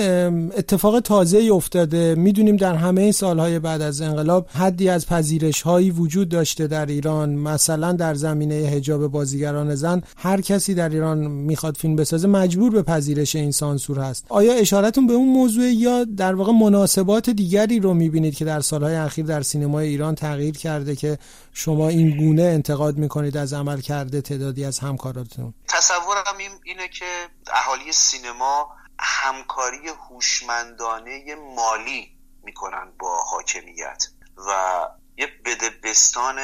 اتفاق 0.56 1.00
تازه 1.00 1.50
افتاده؟ 1.52 2.14
می‌دونیم 2.14 2.56
در 2.56 2.74
همه 2.74 3.12
سالهای 3.12 3.58
بعد 3.58 3.82
از 3.82 4.00
انقلاب 4.00 4.46
حدی 4.48 4.88
از 4.88 5.06
پذیرش 5.06 5.62
هایی 5.62 5.90
وجود 5.90 6.28
داشته 6.28 6.66
در 6.66 6.86
ایران. 6.86 7.34
مثلا 7.34 7.92
در 7.92 8.14
زمینه 8.14 8.54
حجاب 8.54 9.06
بازیگران 9.06 9.74
زن 9.74 10.02
هر 10.16 10.40
کسی 10.40 10.74
در 10.74 10.88
ایران 10.88 11.18
می‌خواد 11.18 11.76
فیلم 11.76 11.96
بسازه 11.96 12.28
مجبور 12.28 12.70
به 12.70 12.82
پذیرش 12.82 13.36
این 13.36 13.50
سانسور 13.50 13.98
هست. 13.98 14.24
آیا 14.28 14.52
اشارتون 14.52 15.06
به 15.06 15.12
اون 15.12 15.28
موضوع 15.28 15.64
یا 15.64 16.04
در 16.04 16.34
واقع 16.34 16.52
مناسبات 16.52 17.30
دیگری 17.30 17.80
رو 17.80 17.94
می‌بینید 17.94 18.34
که 18.34 18.44
در 18.44 18.60
سالهای 18.60 18.94
اخیر 18.94 19.24
در 19.24 19.42
سینمای 19.42 19.88
ایران 19.88 20.14
تغییر 20.14 20.57
کرده 20.58 20.96
که 20.96 21.18
شما 21.52 21.88
این 21.88 22.16
گونه 22.16 22.42
انتقاد 22.42 22.96
می‌کنید 22.96 23.36
از 23.36 23.52
عمل 23.52 23.80
کرده 23.80 24.20
تعدادی 24.20 24.64
از 24.64 24.78
همکاراتون 24.78 25.54
تصورم 25.68 26.38
اینه 26.64 26.88
که 26.88 27.28
اهالی 27.52 27.92
سینما 27.92 28.76
همکاری 29.00 29.88
هوشمندانه 29.88 31.34
مالی 31.34 32.18
می‌کنن 32.44 32.92
با 32.98 33.22
حاکمیت 33.22 34.04
و 34.48 34.52
یه 35.16 35.26
بدبستان 35.44 36.38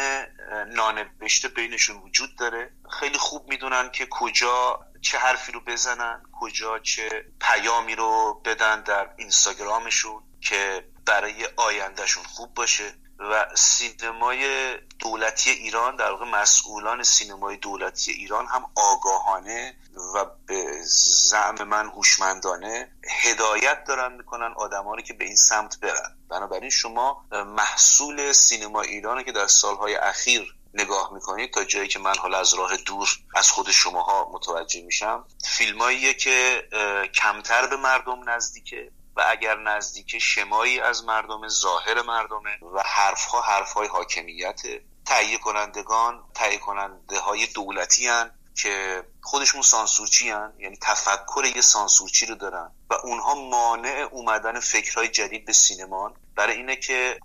نانبشته 0.74 1.48
بینشون 1.48 1.96
وجود 1.96 2.36
داره. 2.36 2.70
خیلی 3.00 3.18
خوب 3.18 3.48
می‌دونن 3.48 3.90
که 3.90 4.06
کجا 4.10 4.80
چه 5.00 5.18
حرفی 5.18 5.52
رو 5.52 5.60
بزنن 5.60 6.22
کجا 6.40 6.78
چه 6.78 7.08
پیامی 7.40 7.94
رو 7.94 8.42
بدن 8.44 8.82
در 8.82 9.10
اینستاگرامشون 9.16 10.22
که 10.40 10.84
برای 11.06 11.46
آیندهشون 11.56 12.24
خوب 12.24 12.54
باشه. 12.54 12.84
و 13.30 13.46
سینمای 13.54 14.74
دولتی 14.98 15.50
ایران 15.50 15.96
در 15.96 16.10
واقع 16.10 16.24
مسئولان 16.24 17.02
سینمای 17.02 17.56
دولتی 17.56 18.12
ایران 18.12 18.46
هم 18.46 18.70
آگاهانه 18.74 19.76
و 20.14 20.24
به 20.46 20.82
زعم 20.82 21.62
من 21.64 21.86
هوشمندانه 21.86 22.92
هدایت 23.22 23.84
دارن 23.84 24.12
می‌کنن 24.12 24.54
آدمانی 24.56 25.02
که 25.02 25.14
به 25.14 25.24
این 25.24 25.36
سمت 25.36 25.80
برن. 25.80 26.16
بنابراین 26.28 26.70
شما 26.70 27.24
محصول 27.46 28.32
سینما 28.32 28.80
ایران 28.80 29.22
که 29.22 29.32
در 29.32 29.46
سالهای 29.46 29.94
اخیر 29.94 30.54
نگاه 30.74 31.14
می‌کنید 31.14 31.54
تا 31.54 31.64
جایی 31.64 31.88
که 31.88 31.98
من 31.98 32.14
حالا 32.18 32.38
از 32.38 32.54
راه 32.54 32.76
دور 32.76 33.08
از 33.34 33.50
خود 33.50 33.70
شماها 33.70 34.30
متوجه 34.32 34.82
میشم 34.82 35.24
فیلماییه 35.44 36.14
که 36.14 36.68
کمتر 37.14 37.66
به 37.66 37.76
مردم 37.76 38.30
نزدیکه. 38.30 38.90
و 39.16 39.24
اگر 39.28 39.58
نزدیک 39.58 40.18
شمایی 40.18 40.80
از 40.80 41.04
مردم 41.04 41.48
ظاهر 41.48 42.02
مردمه 42.02 42.58
و 42.74 42.82
حرفها 42.86 43.40
حرفهای 43.40 43.88
حاکمیت 43.88 44.62
تهیه 45.06 45.38
کنندگان 45.38 46.22
تهیه 46.34 46.58
کننده 46.58 47.18
های 47.18 47.46
دولتی 47.46 48.06
هن 48.06 48.30
که 48.54 49.04
خودشون 49.22 49.62
سانسورچی 49.62 50.30
هن 50.30 50.52
یعنی 50.58 50.76
تفکر 50.82 51.44
یه 51.56 51.60
سانسورچی 51.60 52.26
رو 52.26 52.34
دارن 52.34 52.70
و 52.90 52.94
اونها 52.94 53.34
مانع 53.34 54.08
اومدن 54.12 54.60
فکرهای 54.60 55.08
جدید 55.08 55.44
به 55.44 55.52
سینمان 55.52 56.14
برای 56.36 56.56
اینه 56.56 56.76
که 56.76 57.18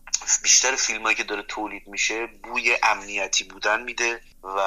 بیشتر 0.43 0.75
فیلم 0.75 1.13
که 1.13 1.23
داره 1.23 1.43
تولید 1.43 1.87
میشه 1.87 2.27
بوی 2.27 2.77
امنیتی 2.83 3.43
بودن 3.43 3.83
میده 3.83 4.21
و 4.43 4.59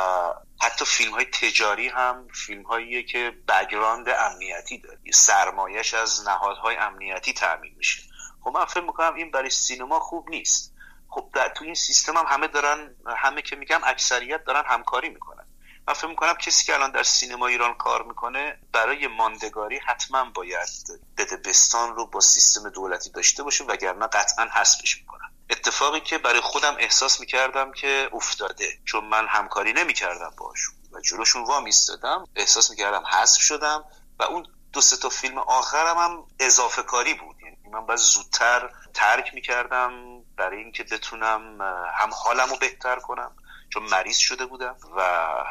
حتی 0.63 0.85
فیلم 0.85 1.13
های 1.13 1.25
تجاری 1.25 1.89
هم 1.89 2.29
فیلم 2.35 2.63
هاییه 2.63 3.03
که 3.03 3.33
بگراند 3.49 4.09
امنیتی 4.09 4.79
داره. 4.79 4.99
سرمایش 5.13 5.95
از 5.95 6.29
نهادهای 6.29 6.77
امنیتی 6.77 7.33
تعمین 7.33 7.75
میشه. 7.77 8.03
خب 8.45 8.51
من 8.55 8.65
فکر 8.65 8.81
می‌کنم 8.81 9.15
این 9.15 9.31
برای 9.31 9.51
سینما 9.51 10.01
خوب 10.01 10.31
نیست. 10.31 10.75
خب 11.09 11.31
در 11.35 11.49
تو 11.49 11.65
این 11.65 11.75
سیستم 11.75 12.17
هم 12.17 12.25
همه 12.29 12.47
دارن 12.47 12.95
همه 13.17 13.43
که 13.43 13.57
میگم 13.57 13.81
اکثریت 13.85 14.45
دارن 14.45 14.63
همکاری 14.67 15.09
می‌کنن. 15.09 15.47
من 15.89 15.95
فکر 15.95 16.07
می‌کنم 16.07 16.35
کسی 16.35 16.65
که 16.65 16.75
الان 16.75 16.91
در 16.91 17.03
سینما 17.03 17.47
ایران 17.47 17.75
کار 17.75 18.03
می‌کنه 18.03 18.59
برای 18.73 19.07
ماندگاری 19.07 19.79
حتما 19.79 20.25
باید 20.25 20.69
بده 21.17 21.37
بستان 21.37 21.97
رو 21.97 22.07
با 22.07 22.21
سیستم 22.21 22.71
دولتی 22.71 23.11
داشته 23.11 23.43
باشه 23.43 23.65
وگرنه 23.65 24.07
قطعا 24.07 24.49
حذفش 24.55 24.99
می‌کنن. 24.99 25.32
اتفاقی 25.53 26.01
که 26.01 26.19
برای 26.19 26.41
خودم 26.41 26.77
احساس 26.79 27.21
می‌کردم 27.21 27.73
که 27.73 28.11
افتاده 28.13 28.79
چون 28.85 29.05
من 29.05 29.27
همکاری 29.29 29.73
نمی‌کردم 29.73 30.35
باشون 30.39 30.75
و 30.93 31.01
جلوشون 31.01 31.45
وا 31.45 31.61
میستادم 31.61 32.25
احساس 32.37 32.71
می‌کردم 32.71 33.03
حذف 33.07 33.41
شدم 33.41 33.85
و 34.19 34.23
اون 34.23 34.47
دو 34.73 34.81
سه 34.81 34.97
تا 34.97 35.09
فیلم 35.09 35.39
آخرم 35.39 35.99
هم 35.99 36.27
اضافه 36.41 36.83
کاری 36.83 37.15
بود. 37.15 37.37
یعنی 37.43 37.57
من 37.73 37.87
باید 37.87 38.01
زودتر 38.01 38.71
ترک 38.95 39.35
می‌کردم 39.35 39.93
برای 40.37 40.59
اینکه 40.59 40.83
بتونم 40.83 41.61
هم 41.95 42.11
حالم 42.25 42.51
رو 42.51 42.57
بهتر 42.57 42.97
کنم. 42.97 43.37
چون 43.75 43.83
مریض 43.83 44.17
شده 44.17 44.47
بودم 44.47 44.77
و 44.97 45.03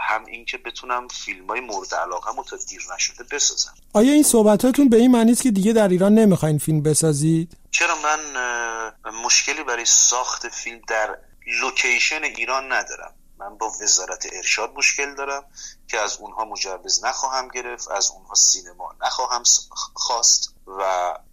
هم 0.10 0.26
اینکه 0.26 0.58
بتونم 0.58 1.08
فیلم 1.08 1.48
های 1.48 1.60
مورد 1.60 1.96
علاقه 1.96 2.44
تا 2.50 2.58
دیر 2.70 2.82
نشده 2.96 3.24
بسازم. 3.24 3.74
آیا 3.94 4.14
این 4.14 4.24
صحبتاتون 4.24 4.90
به 4.90 4.98
این 4.98 5.12
معنی 5.12 5.32
است 5.32 5.42
که 5.42 5.52
دیگه 5.52 5.74
در 5.74 5.88
ایران 5.88 6.14
نمی‌خواین 6.14 6.58
فیلم 6.58 6.82
بسازید؟ 6.82 7.58
چرا 7.72 7.96
من 8.04 8.20
مشکلی 9.26 9.64
برای 9.64 9.86
ساخت 9.86 10.50
فیلم 10.50 10.82
در 10.88 11.18
لوکیشن 11.62 12.24
ایران 12.24 12.72
ندارم. 12.72 13.14
من 13.40 13.58
با 13.58 13.72
وزارت 13.82 14.28
ارشاد 14.34 14.74
مشکل 14.76 15.16
دارم. 15.16 15.44
که 15.92 16.00
از 16.00 16.18
اونها 16.22 16.46
مجوز 16.46 17.06
نخواهم 17.06 17.48
گرفت 17.48 17.92
از 17.92 18.12
اونها 18.16 18.34
سینما 18.36 18.96
نخواهم 19.02 19.44
خواست 19.94 20.54
و 20.68 20.84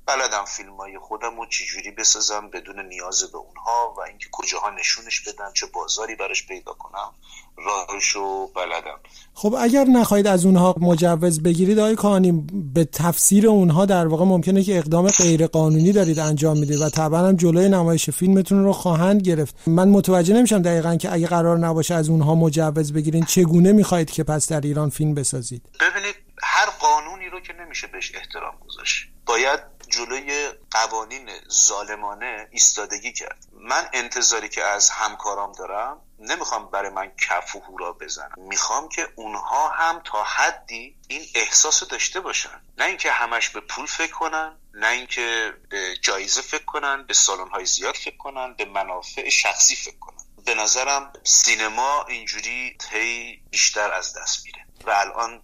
بلدم 0.06 0.44
فیلم 0.44 0.76
های 0.76 0.98
خودم 0.98 1.36
رو 1.36 1.46
چجوری 1.46 1.90
بسازم 1.90 2.50
بدون 2.50 2.88
نیاز 2.88 3.22
به 3.32 3.38
اونها 3.38 3.94
و 3.96 4.00
اینکه 4.00 4.26
کجاها 4.32 4.70
نشونش 4.70 5.20
بدم 5.20 5.52
چه 5.54 5.66
بازاری 5.66 6.16
براش 6.16 6.46
پیدا 6.46 6.72
کنم 6.72 7.10
راهشو 7.56 8.46
بلدم. 8.46 9.00
خب 9.34 9.54
اگر 9.58 9.84
نخواهید 9.84 10.26
از 10.26 10.44
اونها 10.44 10.74
مجوز 10.80 11.42
بگیرید 11.42 11.78
آقای 11.78 11.96
کانی 11.96 12.32
به 12.74 12.84
تفسیر 12.84 13.48
اونها 13.48 13.86
در 13.86 14.06
واقع 14.06 14.24
ممکنه 14.24 14.62
که 14.62 14.78
اقدام 14.78 15.08
غیر 15.08 15.46
قانونی 15.46 15.92
دارید 15.92 16.18
انجام 16.18 16.58
می‌دید 16.58 16.80
و 16.80 16.90
طبعا 16.90 17.20
هم 17.20 17.36
جلوی 17.36 17.68
نمایش 17.68 18.10
فیلمتون 18.10 18.64
رو 18.64 18.72
خواهند 18.72 19.22
گرفت. 19.22 19.54
من 19.66 19.88
متوجه 19.88 20.34
نمیشم 20.34 20.62
دقیقا 20.62 20.96
که 20.96 21.12
اگه 21.12 21.26
قرار 21.26 21.58
نباشه 21.58 21.94
از 21.94 22.08
اونها 22.08 22.34
مجوز 22.34 22.92
بگیرین 22.92 23.24
چگونه 23.24 23.72
می‌خواهید 23.72 24.10
که 24.10 24.24
پس 24.24 24.48
در 24.49 24.61
ایران 24.61 24.90
فیلم 24.90 25.14
بسازید؟ 25.14 25.62
ببینید 25.81 26.17
هر 26.43 26.67
قانونی 26.71 27.28
رو 27.28 27.40
که 27.40 27.52
نمیشه 27.52 27.87
بهش 27.87 28.14
احترام 28.14 28.59
گذاشت. 28.61 29.09
باید 29.26 29.61
جلوی 29.88 30.49
قوانین 30.71 31.31
ظالمانه 31.50 32.49
ایستادگی 32.50 33.12
کرد. 33.12 33.45
من 33.52 33.88
انتظاری 33.93 34.49
که 34.49 34.64
از 34.64 34.90
همکارام 34.90 35.52
دارم 35.52 36.00
نمی‌خوام 36.19 36.71
برای 36.71 36.90
من 36.90 37.12
کف 37.28 37.57
و 37.57 37.61
هورا 37.61 37.93
بزنم 37.93 38.35
می‌خوام 38.37 38.88
که 38.88 39.09
اونها 39.17 39.69
هم 39.69 40.00
تا 40.05 40.25
حدی 40.25 40.97
این 41.09 41.23
احساس 41.35 41.85
داشته 41.85 42.21
باشن. 42.21 42.61
نه 42.78 42.85
اینکه 42.85 43.11
همش 43.11 43.49
به 43.49 43.61
پول 43.61 43.87
فکر 43.87 44.12
کنن 44.12 44.57
نه 44.75 44.88
اینکه 44.88 45.52
به 45.71 45.97
جایزه 46.02 46.40
فکر 46.43 46.64
کنن 46.64 47.07
به 47.07 47.14
سالن 47.14 47.49
های 47.49 47.67
زیاد 47.67 47.95
فکر 47.95 48.17
کنن 48.17 48.55
به 48.55 48.64
منافع 48.64 49.28
شخصی 49.28 49.76
فکر 49.76 49.99
کنن. 49.99 50.17
به 50.49 50.62
نظرم 50.62 51.12
سینما 51.25 52.05
اینجوری 52.09 52.76
هی 52.93 53.38
بیشتر 53.50 53.93
از 53.93 54.14
دست 54.17 54.45
میره 54.45 54.59
و 54.87 54.90
الان 54.90 55.40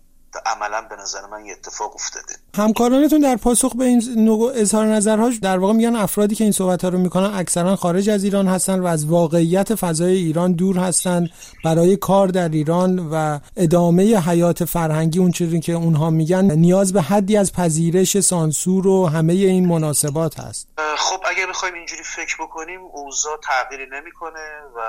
عملا 0.46 0.82
به 0.82 0.96
نظر 0.96 1.26
من 1.26 1.46
یه 1.46 1.52
اتفاق 1.52 1.94
افتاده. 1.94 2.34
همکارانتون 2.56 3.20
در 3.20 3.36
پاسخ 3.36 3.76
به 3.76 3.84
این 3.84 4.02
نوع 4.16 4.52
اظهار 4.54 4.86
نظرهاش 4.86 5.36
در 5.36 5.58
واقع 5.58 5.72
میگن 5.72 5.96
افرادی 5.96 6.34
که 6.34 6.44
این 6.44 6.52
صحبت 6.52 6.82
ها 6.82 6.88
رو 6.88 6.98
می‌کنن 6.98 7.34
اکثرا 7.34 7.76
خارج 7.76 8.10
از 8.10 8.24
ایران 8.24 8.46
هستن 8.46 8.80
و 8.80 8.86
از 8.86 9.06
واقعیت 9.06 9.74
فضای 9.74 10.16
ایران 10.16 10.52
دور 10.52 10.78
هستند 10.78 11.30
برای 11.64 11.96
کار 11.96 12.28
در 12.28 12.48
ایران 12.48 12.98
و 12.98 13.38
ادامه 13.56 14.16
حیات 14.16 14.64
فرهنگی 14.64 15.18
اون 15.18 15.30
چیزی 15.30 15.60
که 15.60 15.72
اونها 15.72 16.10
میگن 16.10 16.50
نیاز 16.50 16.92
به 16.92 17.02
حدی 17.02 17.36
از 17.36 17.52
پذیرش 17.52 18.20
سانسور 18.20 18.86
و 18.86 19.06
همه 19.06 19.32
این 19.32 19.68
مناسبات 19.68 20.40
هست. 20.40 20.68
خب 20.96 21.24
اگر 21.26 21.46
بخوایم 21.46 21.74
اینجوری 21.74 22.02
فکر 22.02 22.36
بکنیم 22.42 22.80
اوضاع 22.80 23.40
تغییری 23.40 23.86
نمی‌کنه 23.86 24.60
و 24.76 24.80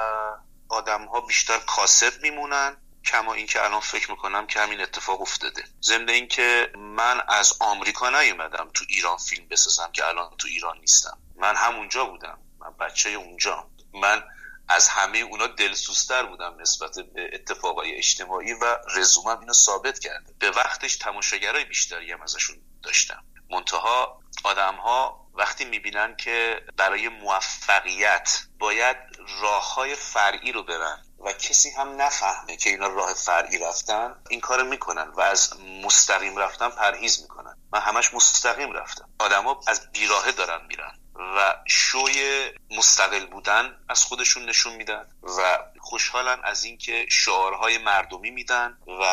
آدم 0.69 1.05
ها 1.05 1.21
بیشتر 1.21 1.57
کاسب 1.57 2.21
میمونن. 2.21 2.77
کما 3.05 3.33
اینکه 3.33 3.63
الان 3.63 3.79
فکر 3.79 4.11
می‌کنم 4.11 4.47
که 4.47 4.59
همین 4.59 4.81
اتفاق 4.81 5.21
افتاده. 5.21 5.63
ضمن 5.81 6.09
اینکه 6.09 6.71
من 6.75 7.21
از 7.27 7.53
آمریکا 7.59 8.09
نیومدم 8.09 8.69
تو 8.73 8.85
ایران 8.89 9.17
فیلم 9.17 9.47
بسازم 9.47 9.91
که 9.93 10.07
الان 10.07 10.37
تو 10.37 10.47
ایران 10.47 10.77
نیستم. 10.77 11.17
من 11.35 11.55
همونجا 11.55 12.05
بودم. 12.05 12.39
من 12.59 12.77
بچه 12.79 13.09
اونجا. 13.09 13.67
من 13.93 14.23
از 14.67 14.87
همه 14.89 15.17
اونا 15.17 15.47
دلسوزتر 15.47 16.25
بودم 16.25 16.55
نسبت 16.59 16.99
به 16.99 17.29
اتفاقای 17.33 17.95
اجتماعی 17.95 18.53
و 18.53 18.77
رزومم 18.95 19.39
اینو 19.39 19.53
ثابت 19.53 19.99
کرده. 19.99 20.33
به 20.39 20.51
وقتش 20.51 20.97
تماشاگرای 20.97 21.65
بیشتری 21.65 22.11
هم 22.11 22.21
ازشون 22.21 22.55
داشتم. 22.83 23.23
منتها 23.49 24.19
آدم 24.43 24.75
ها 24.75 25.24
وقتی 25.35 25.65
می‌بینن 25.65 26.15
که 26.15 26.61
برای 26.77 27.09
موفقیت 27.09 28.39
باید 28.59 28.97
راه 29.41 29.73
های 29.73 29.95
فرعی 29.95 30.51
رو 30.51 30.63
برن 30.63 31.05
و 31.19 31.33
کسی 31.33 31.69
هم 31.69 32.01
نفهمه 32.01 32.57
که 32.57 32.69
اینا 32.69 32.87
راه 32.87 33.13
فرعی 33.13 33.57
رفتن 33.57 34.15
این 34.29 34.39
کار 34.39 34.63
می‌کنن 34.63 35.07
و 35.07 35.21
از 35.21 35.53
مستقیم 35.83 36.37
رفتن 36.37 36.69
پرهیز 36.69 37.21
می‌کنن. 37.21 37.57
من 37.73 37.79
همش 37.79 38.13
مستقیم 38.13 38.71
رفتم. 38.71 39.09
آدما 39.19 39.59
از 39.67 39.91
بیراهه 39.91 40.31
دارن 40.31 40.65
میرن 40.67 40.99
و 41.15 41.55
شوی 41.67 42.49
مستقل 42.71 43.25
بودن 43.25 43.77
از 43.89 44.03
خودشون 44.03 44.45
نشون 44.45 44.75
میدن 44.75 45.07
و 45.23 45.59
خوشحالن 45.85 46.41
از 46.43 46.63
اینکه 46.63 47.05
شعارهای 47.09 47.77
مردمی 47.77 48.31
میدن 48.31 48.77
و 48.87 49.03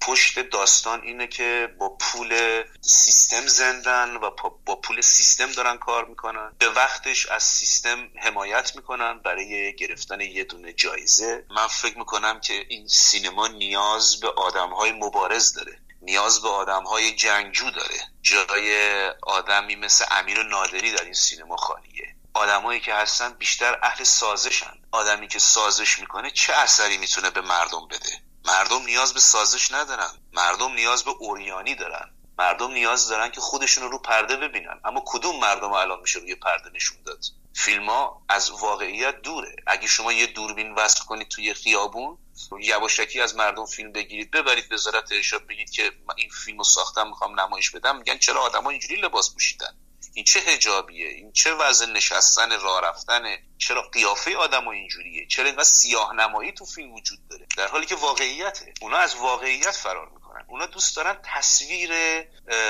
پشت 0.00 0.38
داستان 0.38 1.02
اینه 1.02 1.26
که 1.26 1.74
با 1.78 1.88
پول 1.88 2.62
سیستم 2.80 3.46
زندن 3.46 4.16
و 4.16 4.30
با 4.66 4.76
پول 4.76 5.00
سیستم 5.00 5.52
دارن 5.52 5.76
کار 5.76 6.04
می‌کنن. 6.04 6.52
به 6.58 6.68
وقتش 6.68 7.26
از 7.26 7.42
سیستم 7.42 8.10
حمایت 8.16 8.76
می‌کنن 8.76 9.18
برای 9.18 9.76
گرفتن 9.76 10.20
یه 10.20 10.44
دونه 10.44 10.72
جایزه. 10.72 11.44
من 11.50 11.66
فکر 11.66 11.98
می‌کنم 11.98 12.40
که 12.40 12.66
این 12.68 12.88
سینما 12.88 13.48
نیاز 13.48 14.20
به 14.20 14.28
آدمهای 14.28 14.92
مبارز 14.92 15.52
داره. 15.52 15.78
نیاز 16.02 16.42
به 16.42 16.48
آدم 16.48 16.84
های 16.84 17.14
جنگجو 17.14 17.70
داره. 17.70 17.98
جای 18.22 19.08
آدمی 19.22 19.76
مثل 19.76 20.04
امیر 20.10 20.42
نادری 20.42 20.92
در 20.92 21.04
این 21.04 21.12
سینما 21.12 21.56
خالیه. 21.56 22.17
آدمایی 22.38 22.80
که 22.80 22.94
هستن 22.94 23.32
بیشتر 23.32 23.78
اهل 23.82 24.04
سازشن. 24.04 24.74
آدمی 24.92 25.28
که 25.28 25.38
سازش 25.38 25.98
می‌کنه 25.98 26.30
چه 26.30 26.52
اثری 26.52 26.98
می‌تونه 26.98 27.30
به 27.30 27.40
مردم 27.40 27.88
بده؟ 27.88 28.22
مردم 28.44 28.82
نیاز 28.82 29.14
به 29.14 29.20
سازش 29.20 29.72
ندارن. 29.72 30.10
مردم 30.32 30.72
نیاز 30.72 31.04
به 31.04 31.10
اوریانی 31.10 31.74
دارن. 31.74 32.10
مردم 32.38 32.72
نیاز 32.72 33.08
دارن 33.08 33.30
که 33.30 33.40
خودشون 33.40 33.90
رو 33.90 33.98
پرده 33.98 34.36
ببینن. 34.36 34.80
اما 34.84 35.02
کدوم 35.06 35.40
مردم 35.40 35.72
الان 35.72 36.00
میشه 36.00 36.18
روی 36.18 36.34
پرده 36.34 36.70
نشون 36.74 37.02
داد؟ 37.02 37.24
فیلم 37.54 37.90
ها 37.90 38.22
از 38.28 38.50
واقعیت 38.50 39.22
دوره. 39.22 39.56
اگه 39.66 39.86
شما 39.86 40.12
یه 40.12 40.26
دوربین 40.26 40.74
وصل 40.74 41.04
کنید 41.04 41.28
توی 41.28 41.54
خیابون 41.54 42.18
یواشکی 42.60 43.20
از 43.20 43.36
مردم 43.36 43.66
فیلم 43.66 43.92
بگیرید 43.92 44.30
ببرید 44.30 44.72
وزارت 44.72 45.12
ارشاد 45.12 45.46
بگید 45.46 45.70
که 45.70 45.92
این 46.16 46.30
فیلم 46.44 46.58
رو 46.58 46.64
ساختم 46.64 47.08
می‌خوام 47.08 47.40
نمایش 47.40 47.70
بدم. 47.70 47.96
میگن 47.96 48.18
چرا 48.18 48.40
آدما 48.40 48.70
اینجوری 48.70 48.96
لباس 48.96 49.32
پوشیدن؟ 49.34 49.76
این 50.18 50.24
چه 50.24 50.40
هجابیه 50.40 51.08
این 51.08 51.32
چه 51.32 51.54
وضع 51.54 51.86
نشستن 51.86 52.60
راه 52.60 52.80
رفتنه 52.80 53.42
چرا 53.58 53.82
قیافه 53.82 54.36
آدم 54.36 54.68
اینجوریه؟ 54.68 55.26
چرا 55.26 55.46
اینقدر 55.46 55.64
سیاه 55.64 56.14
نمایی 56.14 56.52
تو 56.52 56.64
فیلم 56.64 56.94
وجود 56.94 57.28
داره؟ 57.28 57.46
در 57.56 57.68
حالی 57.68 57.86
که 57.86 57.94
واقعیته. 57.94 58.74
اونا 58.80 58.96
از 58.96 59.14
واقعیت 59.14 59.70
فرار 59.70 60.08
می‌کنن. 60.08 60.44
اونا 60.48 60.66
دوست 60.66 60.96
دارن 60.96 61.18
تصویر 61.22 61.90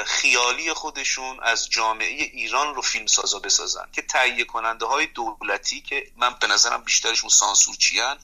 خیالی 0.04 0.72
خودشون 0.72 1.40
از 1.42 1.70
جامعه 1.70 2.06
ایران 2.06 2.74
رو 2.74 2.82
فیلم 2.82 3.06
سازا 3.06 3.38
بسازن 3.38 3.88
که 3.92 4.02
تهیه 4.02 4.44
کننده 4.44 4.86
های 4.86 5.06
دولتی 5.06 5.80
که 5.80 6.12
من 6.16 6.34
به 6.40 6.46
نظرم 6.46 6.82
بیشترشون 6.82 7.30
سانسورچیان 7.30 8.18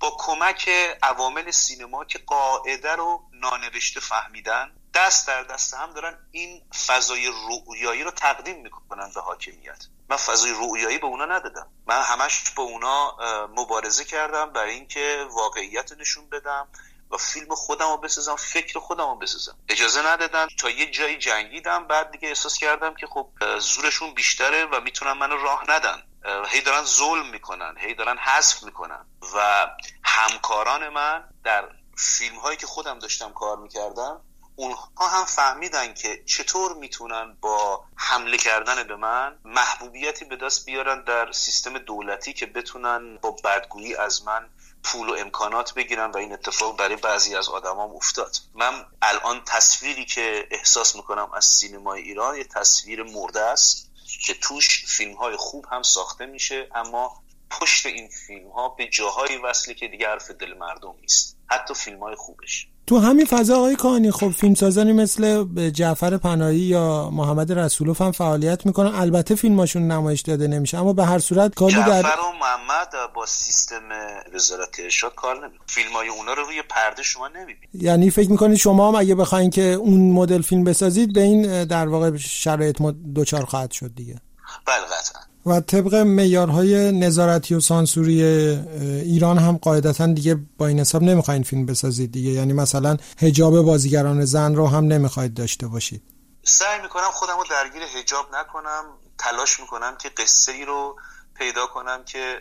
با 0.00 0.16
کمک 0.18 0.68
عوامل 1.02 1.50
سینما 1.50 2.04
که 2.04 2.18
قاعده 2.18 2.92
رو 2.92 3.22
نانوشته 3.32 4.00
فهمیدن 4.00 4.72
دست 4.94 5.26
در 5.26 5.42
دست 5.42 5.74
هم 5.74 5.92
دارن 5.92 6.18
این 6.30 6.62
فضای 6.86 7.26
رویایی 7.26 8.02
رو 8.02 8.10
تقدیم 8.10 8.62
می‌کنن 8.62 9.10
به 9.14 9.20
حاکمیت. 9.20 9.84
من 10.08 10.16
فضای 10.16 10.52
رویایی 10.52 10.98
به 10.98 11.06
اونا 11.06 11.24
ندادم. 11.24 11.70
من 11.86 12.02
همش 12.02 12.50
با 12.50 12.62
اونا 12.62 13.16
مبارزه 13.56 14.04
کردم 14.04 14.52
برای 14.52 14.74
اینکه 14.74 15.26
واقعیت 15.30 15.92
نشون 15.92 16.28
بدم 16.28 16.68
و 17.10 17.16
فیلم 17.16 17.54
خودم 17.54 17.88
رو 17.88 17.96
بسازم 17.96 18.36
فکر 18.36 18.78
خودم 18.78 19.08
رو 19.08 19.16
بسازم. 19.16 19.58
اجازه 19.68 20.06
ندادن. 20.06 20.46
تا 20.58 20.70
یه 20.70 20.90
جایی 20.90 21.18
جنگیدم 21.18 21.86
بعد 21.86 22.10
دیگه 22.10 22.28
احساس 22.28 22.58
کردم 22.58 22.94
که 22.94 23.06
خب 23.06 23.30
زورشون 23.58 24.14
بیشتره 24.14 24.64
و 24.64 24.80
می‌تونن 24.80 25.12
منو 25.12 25.36
راه 25.36 25.64
ندن. 25.70 26.02
هی 26.48 26.60
دارن 26.60 26.82
ظلم 26.84 27.26
می‌کنن 27.26 27.74
هی 27.78 27.94
دارن 27.94 28.18
حذف 28.18 28.62
می‌کنن 28.62 29.06
و 29.34 29.66
همکاران 30.04 30.88
من 30.88 31.24
در 31.44 31.68
فیلم 31.96 32.36
هایی 32.36 32.56
که 32.56 32.66
خودم 32.66 32.98
داشتم 32.98 33.32
کار 33.32 33.56
می‌کردم 33.56 34.24
اونها 34.58 35.08
هم 35.08 35.24
فهمیدن 35.24 35.94
که 35.94 36.22
چطور 36.26 36.74
می‌تونن 36.74 37.36
با 37.40 37.84
حمله 37.96 38.36
کردن 38.36 38.82
به 38.82 38.96
من 38.96 39.38
محبوبیتی 39.44 40.24
به 40.24 40.36
دست 40.36 40.66
بیارن 40.66 41.04
در 41.04 41.32
سیستم 41.32 41.78
دولتی 41.78 42.32
که 42.32 42.46
بتونن 42.46 43.16
با 43.16 43.30
بدگویی 43.30 43.94
از 43.94 44.22
من 44.22 44.48
پول 44.82 45.08
و 45.08 45.12
امکانات 45.12 45.74
بگیرن 45.74 46.10
و 46.10 46.16
این 46.16 46.32
اتفاق 46.32 46.76
برای 46.76 46.96
بعضی 46.96 47.36
از 47.36 47.48
آدمام 47.48 47.96
افتاد. 47.96 48.36
من 48.54 48.86
الان 49.02 49.42
تصویری 49.46 50.04
که 50.04 50.48
احساس 50.50 50.96
می‌کنم 50.96 51.30
از 51.32 51.44
سینمای 51.44 52.02
ایران 52.02 52.36
یه 52.36 52.44
تصویر 52.44 53.02
مرده 53.02 53.40
است 53.40 53.90
که 54.26 54.34
توش 54.34 54.84
فیلم 54.86 55.14
های 55.14 55.36
خوب 55.36 55.66
هم 55.70 55.82
ساخته 55.82 56.26
میشه 56.26 56.68
اما 56.74 57.22
پشت 57.50 57.86
این 57.86 58.08
فیلم 58.26 58.50
ها 58.50 58.68
به 58.68 58.88
جاهایی 58.92 59.36
وصله 59.44 59.74
که 59.74 59.88
دیگه 59.88 60.08
حرف 60.08 60.30
دل 60.30 60.54
مردم 60.60 60.94
نیست. 61.00 61.36
حتی 61.46 61.74
فیلم 61.74 62.00
های 62.00 62.14
خوبش. 62.14 62.66
تو 62.86 62.98
همین 62.98 63.26
فضا 63.26 63.56
آقای 63.56 63.76
کانی 63.76 64.10
خب 64.10 64.30
فیلمسازانی 64.30 64.92
مثل 64.92 65.44
جعفر 65.70 66.16
پناهی 66.16 66.58
یا 66.58 67.10
محمد 67.10 67.52
رسولوف 67.52 68.00
هم 68.00 68.12
فعالیت 68.12 68.66
می‌کنن. 68.66 68.94
البته 68.94 69.34
فیلماشون 69.34 69.82
نمایش 69.82 70.20
داده 70.20 70.46
نمیشه 70.46 70.78
اما 70.78 70.92
به 70.92 71.04
هر 71.04 71.18
صورت 71.18 71.54
کاری 71.54 71.74
در 71.74 72.02
جعفر 72.02 72.20
و 72.20 72.32
محمد 72.32 72.88
با 73.14 73.26
سیستم 73.26 73.82
وزارت 74.34 74.80
ارشاد 74.80 75.14
کار 75.14 75.46
نمی‌کنن. 75.46 75.66
فیلم 75.66 75.92
های 75.92 76.08
اونا 76.08 76.32
رو 76.32 76.42
روی 76.42 76.62
پرده 76.62 77.02
شما 77.02 77.28
نمی‌بینید. 77.28 77.68
یعنی 77.74 78.10
فکر 78.10 78.30
می‌کنید 78.30 78.56
شما 78.56 78.88
هم 78.88 78.94
اگه 78.94 79.14
بخواین 79.14 79.50
که 79.50 79.62
اون 79.62 80.10
مدل 80.10 80.42
فیلم 80.42 80.64
بسازید 80.64 81.12
به 81.12 81.20
این 81.20 81.64
در 81.64 81.88
واقع 81.88 82.16
شرایط 82.16 82.82
دوچار 83.14 83.44
خواهد 83.44 83.70
شد 83.70 83.94
دیگه. 83.94 84.20
بله 84.66 84.76
قطعا. 84.76 85.20
و 85.48 85.60
طبق 85.60 85.94
معیارهای 85.94 86.92
نظارتی 86.92 87.54
و 87.54 87.60
سانسوری 87.60 88.22
ایران 88.22 89.38
هم 89.38 89.56
قاعدتا 89.56 90.06
دیگه 90.06 90.38
با 90.58 90.66
این 90.66 90.80
حساب 90.80 91.02
نمی‌خواین 91.02 91.42
فیلم 91.42 91.66
بسازید 91.66 92.12
دیگه. 92.12 92.30
یعنی 92.30 92.52
مثلا 92.52 92.96
هجاب 93.18 93.62
بازیگران 93.62 94.24
زن 94.24 94.54
رو 94.54 94.66
هم 94.66 94.84
نمی‌خواید 94.84 95.34
داشته 95.34 95.66
باشید. 95.66 96.02
سعی 96.42 96.82
می‌کنم 96.82 97.10
خودم 97.12 97.36
رو 97.38 97.44
درگیر 97.50 97.82
هجاب 97.98 98.26
نکنم. 98.34 98.84
تلاش 99.18 99.60
می‌کنم 99.60 99.96
که 99.96 100.08
قصه 100.08 100.52
ای 100.52 100.64
رو 100.64 100.96
پیدا 101.34 101.66
کنم 101.66 102.04
که 102.04 102.40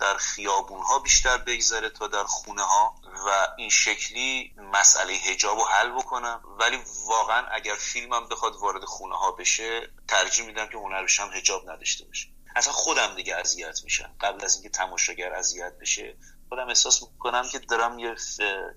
در 0.00 0.16
خیابون 0.18 0.80
ها 0.80 0.98
بیشتر 0.98 1.38
بگذره 1.38 1.90
تا 1.90 2.06
در 2.06 2.24
خونه 2.24 2.62
ها 2.62 2.94
و 3.26 3.30
این 3.58 3.70
شکلی 3.70 4.52
مسئله 4.72 5.12
هجاب 5.12 5.58
رو 5.58 5.64
حل 5.64 5.90
بکنم. 5.98 6.40
ولی 6.60 6.76
واقعا 7.08 7.42
اگر 7.52 7.74
فیلمم 7.78 8.28
بخواد 8.30 8.52
وارد 8.62 8.84
خونه 8.84 9.14
ها 9.14 9.30
بشه 9.32 9.80
ترجیح 10.08 10.46
میدم 10.46 10.66
که 10.66 10.78
هنرش 10.78 11.20
هم 11.20 11.28
هجاب 11.34 11.70
نداشته 11.70 12.04
باشه. 12.04 12.26
اصلا 12.56 12.72
خودم 12.72 13.14
دیگه 13.16 13.36
اذیت 13.36 13.80
میشم. 13.84 14.10
قبل 14.20 14.44
از 14.44 14.54
اینکه 14.54 14.68
تماشاگر 14.68 15.32
اذیت 15.32 15.72
بشه 15.80 16.14
خودم 16.48 16.68
احساس 16.68 17.02
می‌کنم 17.02 17.42
که 17.52 17.58
دارم 17.58 17.98
یه 17.98 18.14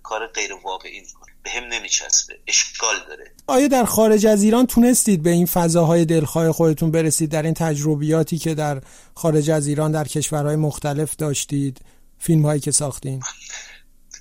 کار 0.04 0.28
غیر 0.28 0.54
واقعی 0.54 1.00
می‌کنم. 1.00 1.34
به 1.44 1.50
هم 1.50 1.64
نمیچسبه. 1.64 2.40
اشکال 2.48 2.96
داره. 3.08 3.32
آیا 3.48 3.68
در 3.68 3.86
خارج 3.86 4.26
از 4.26 4.44
ایران 4.44 4.68
تونستید 4.68 5.24
به 5.24 5.30
این 5.30 5.46
فضاهای 5.46 6.06
دلخواه 6.06 6.52
خودتون 6.52 6.92
برسید؟ 6.92 7.32
در 7.32 7.44
این 7.44 7.54
تجربیاتی 7.54 8.38
که 8.38 8.54
در 8.54 8.82
خارج 9.16 9.50
از 9.50 9.68
ایران 9.68 9.92
در 9.92 10.04
کشورهای 10.04 10.56
مختلف 10.56 11.16
داشتید 11.16 11.82
فیلم 12.20 12.46
هایی 12.46 12.60
که 12.60 12.72
ساختین؟ 12.72 13.24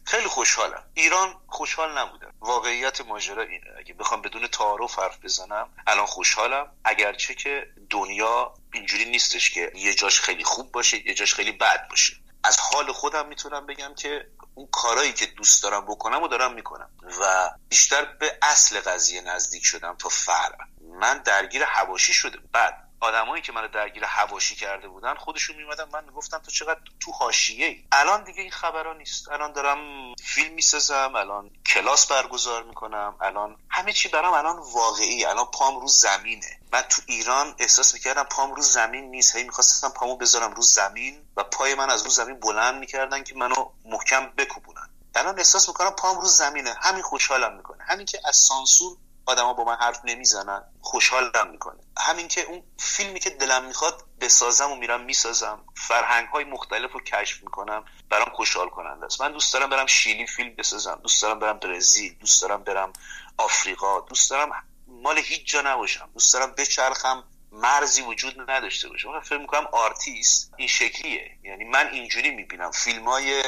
خیلی 0.06 0.28
خوشحالم. 0.28 0.84
ایران 0.94 1.34
خوشحال 1.46 1.98
نبودم 1.98 2.32
واقعیت 2.40 3.00
ماجرا 3.00 3.42
اینه. 3.42 3.66
اگه 3.78 3.94
بخوام 3.94 4.22
بدون 4.22 4.46
تعارف 4.46 4.98
حرف 4.98 5.18
بزنم 5.18 5.68
الان 5.86 6.06
خوشحالم. 6.06 6.72
اگرچه 6.84 7.34
که 7.34 7.66
دنیا 7.90 8.54
اینجوری 8.72 9.04
نیستش 9.04 9.50
که 9.50 9.72
یه 9.74 9.94
جاش 9.94 10.20
خیلی 10.20 10.44
خوب 10.44 10.72
باشه 10.72 11.08
یه 11.08 11.14
جاش 11.14 11.34
خیلی 11.34 11.52
بد 11.52 11.88
باشه. 11.88 12.16
از 12.44 12.58
حال 12.58 12.92
خودم 12.92 13.28
می‌تونم 13.28 13.66
بگم 13.66 13.94
که 13.94 14.26
اون 14.54 14.68
کارایی 14.72 15.12
که 15.12 15.26
دوست 15.26 15.62
دارم 15.62 15.86
بکنم 15.86 16.22
و 16.22 16.28
دارم 16.28 16.54
می‌کنم. 16.54 16.90
و 17.20 17.50
بیشتر 17.68 18.04
به 18.04 18.38
اصل 18.42 18.80
قضیه 18.80 19.20
نزدیک 19.20 19.64
شدم 19.64 19.96
تا 19.98 20.08
فرق 20.08 20.56
من 21.00 21.18
درگیر 21.18 21.62
هواشی 21.62 22.12
شده 22.12 22.38
بعد 22.52 22.85
آدمایی 23.00 23.42
که 23.42 23.52
منو 23.52 23.68
درگیر 23.68 24.04
هواشی 24.04 24.56
کرده 24.56 24.88
بودن 24.88 25.14
خودشون 25.14 25.56
میومدن 25.56 25.84
من 25.92 26.04
می‌گفتم 26.04 26.38
تو 26.38 26.50
چقدر 26.50 26.80
تو 27.00 27.12
حاشیه 27.12 27.66
ای 27.66 27.84
الان 27.92 28.24
دیگه 28.24 28.42
این 28.42 28.50
خبرها 28.50 28.92
نیست. 28.92 29.28
الان 29.28 29.52
دارم 29.52 29.78
فیلم 30.14 30.54
می‌سازم 30.54 31.12
الان 31.16 31.50
کلاس 31.66 32.06
برگزار 32.06 32.62
می‌کنم 32.62 33.16
الان 33.20 33.56
همه 33.70 33.92
چی 33.92 34.08
برام 34.08 34.34
الان 34.34 34.58
واقعی 34.58 35.24
الان 35.24 35.46
پام 35.46 35.80
رو 35.80 35.88
زمینه. 35.88 36.60
من 36.72 36.82
تو 36.82 37.02
ایران 37.06 37.54
احساس 37.58 37.94
می‌کردم 37.94 38.22
پام 38.22 38.54
رو 38.54 38.62
زمین 38.62 39.04
نیست. 39.10 39.36
هی 39.36 39.44
می‌خواستم 39.44 39.88
پامو 39.88 40.16
بذارم 40.16 40.52
رو 40.52 40.62
زمین 40.62 41.28
و 41.36 41.44
پای 41.44 41.74
من 41.74 41.90
از 41.90 42.02
رو 42.02 42.10
زمین 42.10 42.40
بلند 42.40 42.78
می‌کردن 42.78 43.24
که 43.24 43.34
منو 43.34 43.70
محکم 43.84 44.26
بکوبونن. 44.26 44.90
الان 45.14 45.38
احساس 45.38 45.68
می‌کنم 45.68 45.90
پام 45.90 46.20
رو 46.20 46.26
زمینه. 46.26 46.74
همین 46.82 47.02
خوشحالم 47.02 47.56
می‌کنه. 47.56 47.84
همین 47.84 48.06
که 48.06 48.20
از 48.24 48.36
سانسور 48.36 48.96
آدما 49.26 49.52
با 49.52 49.64
من 49.64 49.76
حرف 49.76 50.00
نمی‌زنن 50.04 50.64
خوشحالم 50.80 51.50
می‌کنه. 51.50 51.80
همین 51.98 52.28
که 52.28 52.42
اون 52.42 52.62
فیلمی 52.78 53.20
که 53.20 53.30
دلم 53.30 53.64
می‌خواد 53.64 54.04
بسازم 54.20 54.72
و 54.72 54.76
میرم 54.76 55.00
می‌سازم 55.00 55.64
فرهنگ 55.74 56.28
های 56.28 56.44
مختلف 56.44 56.92
رو 56.92 57.00
کشف 57.00 57.42
می‌کنم 57.42 57.84
برام 58.10 58.28
خوشحال 58.34 58.68
کننده 58.68 59.06
است. 59.06 59.20
من 59.20 59.32
دوست 59.32 59.52
دارم 59.52 59.70
برم 59.70 59.86
شیلی 59.86 60.26
فیلم 60.26 60.54
بسازم 60.54 61.00
دوست 61.02 61.22
دارم 61.22 61.38
برم 61.38 61.58
برزیل 61.58 62.18
دوست 62.18 62.42
دارم 62.42 62.64
برم 62.64 62.92
آفریقا 63.38 64.00
دوست 64.00 64.30
دارم 64.30 64.64
مال 64.86 65.18
هیچ 65.18 65.46
جا 65.46 65.60
نباشم. 65.60 66.10
دوست 66.14 66.34
دارم 66.34 66.52
بچرخم 66.52 67.24
مرزی 67.52 68.02
وجود 68.02 68.50
نداشته 68.50 68.88
باشه. 68.88 69.08
من 69.08 69.20
فکر 69.20 69.38
می‌کنم 69.38 69.66
آرتیست 69.72 70.52
این 70.56 70.68
شکلیه. 70.68 71.38
یعنی 71.42 71.64
من 71.64 71.86
اینجوری 71.86 72.30
می‌بینم. 72.30 72.70
فیلم 72.70 73.08
های, 73.08 73.42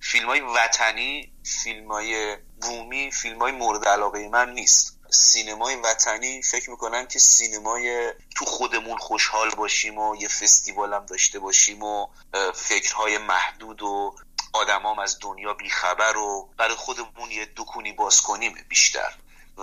فیلم 0.00 0.26
های 0.26 0.40
وطنی 0.40 1.32
فیلم 1.62 1.92
های 1.92 2.36
بومی 2.62 3.10
فیلم 3.10 3.38
های 3.38 3.52
مورد 3.52 3.88
علاقه 3.88 4.28
من 4.28 4.52
نیست. 4.52 4.98
سینمای 5.12 5.76
وطنی 5.76 6.42
فکر 6.42 6.70
می‌کنم 6.70 7.06
که 7.06 7.18
سینمای 7.18 8.12
تو 8.36 8.44
خودمون 8.44 8.96
خوشحال 8.96 9.50
باشیم 9.50 9.98
و 9.98 10.16
یه 10.16 10.28
فستیوال 10.28 10.94
هم 10.94 11.06
داشته 11.06 11.38
باشیم 11.38 11.82
و 11.82 12.06
فکرهای 12.54 13.18
محدود 13.18 13.82
و 13.82 14.14
آدمام 14.52 14.98
از 14.98 15.18
دنیا 15.20 15.54
بیخبر 15.54 16.16
و 16.16 16.48
برای 16.56 16.74
خودمون 16.74 17.30
یه 17.30 17.48
دکونی 17.56 17.92
باز 17.92 18.20
کنیم 18.20 18.54
بیشتر. 18.68 19.14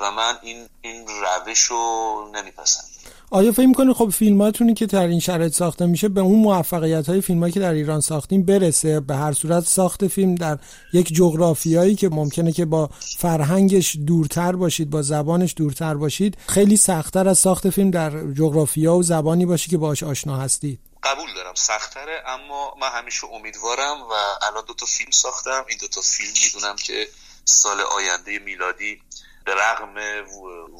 و 0.01 0.11
من 0.11 0.33
این 0.41 0.67
این 0.81 1.07
روش 1.07 1.59
رو 1.59 2.31
نمیپسندم. 2.35 2.89
آیا 3.31 3.51
فکر 3.51 3.65
می‌کنید 3.65 3.95
خب 3.95 4.09
فیلماتونی 4.09 4.73
که 4.73 4.85
در 4.85 5.07
این 5.07 5.19
شرایط 5.19 5.53
ساخته 5.53 5.85
میشه 5.85 6.09
به 6.09 6.21
اون 6.21 6.39
موفقیت 6.39 7.09
های 7.09 7.21
فیلم 7.21 7.51
که 7.51 7.59
در 7.59 7.73
ایران 7.73 8.01
ساختیم 8.01 8.45
برسه؟ 8.45 8.99
به 8.99 9.15
هر 9.15 9.33
صورت 9.33 9.63
ساخت 9.63 10.07
فیلم 10.07 10.35
در 10.35 10.57
یک 10.93 11.13
جغرافیایی 11.13 11.95
که 11.95 12.09
ممکنه 12.09 12.51
که 12.51 12.65
با 12.65 12.89
فرهنگش 13.17 13.95
دورتر 14.07 14.55
باشید 14.55 14.89
با 14.89 15.01
زبانش 15.01 15.53
دورتر 15.57 15.93
باشید 15.93 16.37
خیلی 16.47 16.77
سختتر 16.77 17.27
از 17.27 17.39
ساخت 17.39 17.69
فیلم 17.69 17.91
در 17.91 18.09
جغرافیا 18.33 18.95
و 18.95 19.03
زبانی 19.03 19.45
باشی 19.45 19.69
که 19.69 19.77
باش 19.77 20.03
آشنا 20.03 20.37
هستید 20.37 20.79
قبول 21.03 21.33
دارم 21.35 21.53
سختره 21.55 22.23
اما 22.25 22.75
من 22.81 22.89
همیشه 22.89 23.27
امیدوارم 23.27 24.01
و 24.01 24.13
الان 24.41 24.63
دو 24.67 24.73
تا 24.73 24.85
فیلم 24.85 25.11
ساختم. 25.11 25.65
این 25.69 25.77
دو 25.81 25.87
تا 25.87 26.01
فیلم 26.01 26.31
می‌دونم 26.43 26.75
که 26.75 27.07
سال 27.45 27.81
آینده 27.81 28.39
میلادی 28.39 29.01
به 29.49 29.55
رغم 29.55 29.95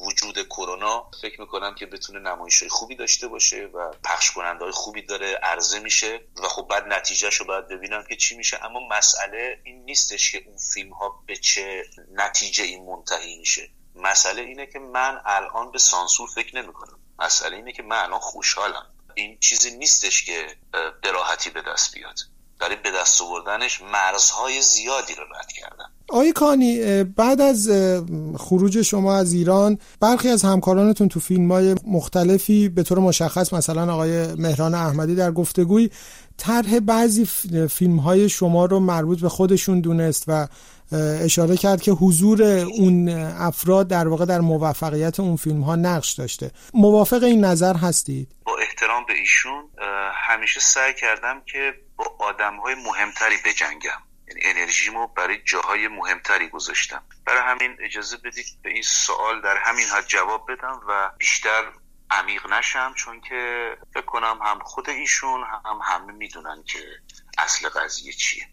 وجود 0.06 0.46
کرونا 0.46 1.10
فکر 1.22 1.40
می‌کنم 1.40 1.74
که 1.74 1.86
بتونه 1.86 2.18
نمایش 2.18 2.62
خوبی 2.62 2.94
داشته 2.94 3.28
باشه 3.28 3.64
و 3.64 3.92
پخش 4.04 4.30
کننده 4.30 4.64
های 4.64 4.72
خوبی 4.72 5.02
داره 5.02 5.34
عرضه 5.34 5.78
میشه 5.78 6.20
و 6.42 6.48
خب 6.48 6.66
بعد 6.70 6.86
نتیجهش 6.86 7.34
رو 7.34 7.46
باید 7.46 7.68
ببینم 7.68 8.04
که 8.08 8.16
چی 8.16 8.36
میشه. 8.36 8.64
اما 8.64 8.80
مسئله 8.88 9.60
این 9.64 9.84
نیستش 9.84 10.32
که 10.32 10.42
اون 10.46 10.56
فیلم 10.56 10.92
ها 10.92 11.22
به 11.26 11.36
چه 11.36 11.84
نتیجه 12.12 12.64
این 12.64 12.84
منتهی 12.84 13.38
میشه. 13.38 13.70
مسئله 13.94 14.42
اینه 14.42 14.66
که 14.66 14.78
من 14.78 15.20
الان 15.24 15.70
به 15.70 15.78
سانسور 15.78 16.28
فکر 16.28 16.56
نمی‌کنم. 16.62 16.98
مسئله 17.18 17.56
اینه 17.56 17.72
که 17.72 17.82
من 17.82 17.96
الان 17.96 18.20
خوشحالم. 18.20 18.86
این 19.14 19.38
چیزی 19.38 19.76
نیستش 19.76 20.24
که 20.24 20.56
به 21.02 21.10
راحتی 21.12 21.50
به 21.50 21.62
دست 21.62 21.94
بیاد. 21.94 22.18
برای 22.60 22.76
به 22.76 22.90
دست 23.00 23.22
آوردنش 23.22 23.82
مرزهای 23.82 24.62
زیادی 24.62 25.14
رو 25.14 25.22
رد 25.22 25.52
کردن. 25.52 25.84
آقای 26.08 26.32
کانی 26.32 27.04
بعد 27.04 27.40
از 27.40 27.70
خروج 28.38 28.82
شما 28.82 29.16
از 29.16 29.32
ایران 29.32 29.78
برخی 30.00 30.28
از 30.28 30.42
همکارانتون 30.42 31.08
تو 31.08 31.20
فیلم 31.20 31.52
های 31.52 31.74
مختلفی 31.86 32.68
به 32.68 32.82
طور 32.82 32.98
مشخص 32.98 33.52
مثلا 33.52 33.92
آقای 33.92 34.34
مهران 34.34 34.74
احمدی 34.74 35.14
در 35.14 35.32
گفتگوی 35.32 35.90
طرح 36.40 36.80
بعضی 36.80 37.26
فیلم 37.70 37.96
های 37.96 38.28
شما 38.28 38.64
رو 38.64 38.80
مربوط 38.80 39.20
به 39.20 39.28
خودشون 39.28 39.80
دونست 39.80 40.24
و 40.28 40.48
اشاره 41.24 41.56
کرد 41.56 41.82
که 41.82 41.92
حضور 41.92 42.42
اون 42.42 43.08
افراد 43.38 43.88
در 43.88 44.08
واقع 44.08 44.24
در 44.24 44.40
موفقیت 44.40 45.20
اون 45.20 45.36
فیلم 45.36 45.60
ها 45.60 45.76
نقش 45.76 46.12
داشته. 46.12 46.50
موافق 46.74 47.22
این 47.22 47.44
نظر 47.44 47.76
هستید؟ 47.76 48.28
با 48.44 48.56
احترام 48.58 49.04
به 49.04 49.14
ایشون 49.14 49.64
همیشه 50.14 50.60
سعی 50.60 50.94
کردم 50.94 51.42
که 51.46 51.74
با 51.96 52.04
آدم 52.18 52.56
های 52.56 52.74
مهمتری 52.74 53.36
بجنگم. 53.44 54.00
یعنی 54.28 54.40
انرژیمو 54.44 55.06
برای 55.06 55.36
جاهای 55.44 55.88
مهمتری 55.88 56.48
گذاشتم. 56.48 57.02
برای 57.26 57.40
همین 57.42 57.76
اجازه 57.80 58.16
بدید 58.16 58.46
به 58.62 58.70
این 58.70 58.82
سوال 58.82 59.40
در 59.40 59.56
همین 59.56 59.86
حد 59.86 60.06
جواب 60.06 60.46
بدم 60.52 60.80
و 60.88 61.10
بیشتر 61.18 61.62
عمیق 62.10 62.52
نشم 62.52 62.92
چون 62.94 63.20
که 63.20 63.70
فکر 63.94 64.04
کنم 64.06 64.38
هم 64.42 64.58
خود 64.58 64.90
ایشون 64.90 65.40
هم 65.64 65.80
همه 65.82 66.12
می‌دونن 66.12 66.62
که 66.66 66.78
اصل 67.38 67.68
قضیه 67.68 68.12
چیه. 68.12 68.46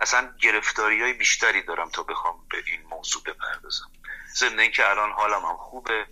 اصلا 0.00 0.28
گرفتاری 0.42 1.02
های 1.02 1.12
بیشتری 1.12 1.62
دارم 1.62 1.90
تا 1.90 2.02
بخوام 2.02 2.34
به 2.50 2.56
این 2.66 2.80
موضوع 2.90 3.22
بپردازم. 3.22 3.90
ضمن 4.36 4.60
اینکه 4.60 4.90
الان 4.90 5.10
حالم 5.10 5.44
هم 5.44 5.56
خوبه 5.56 6.06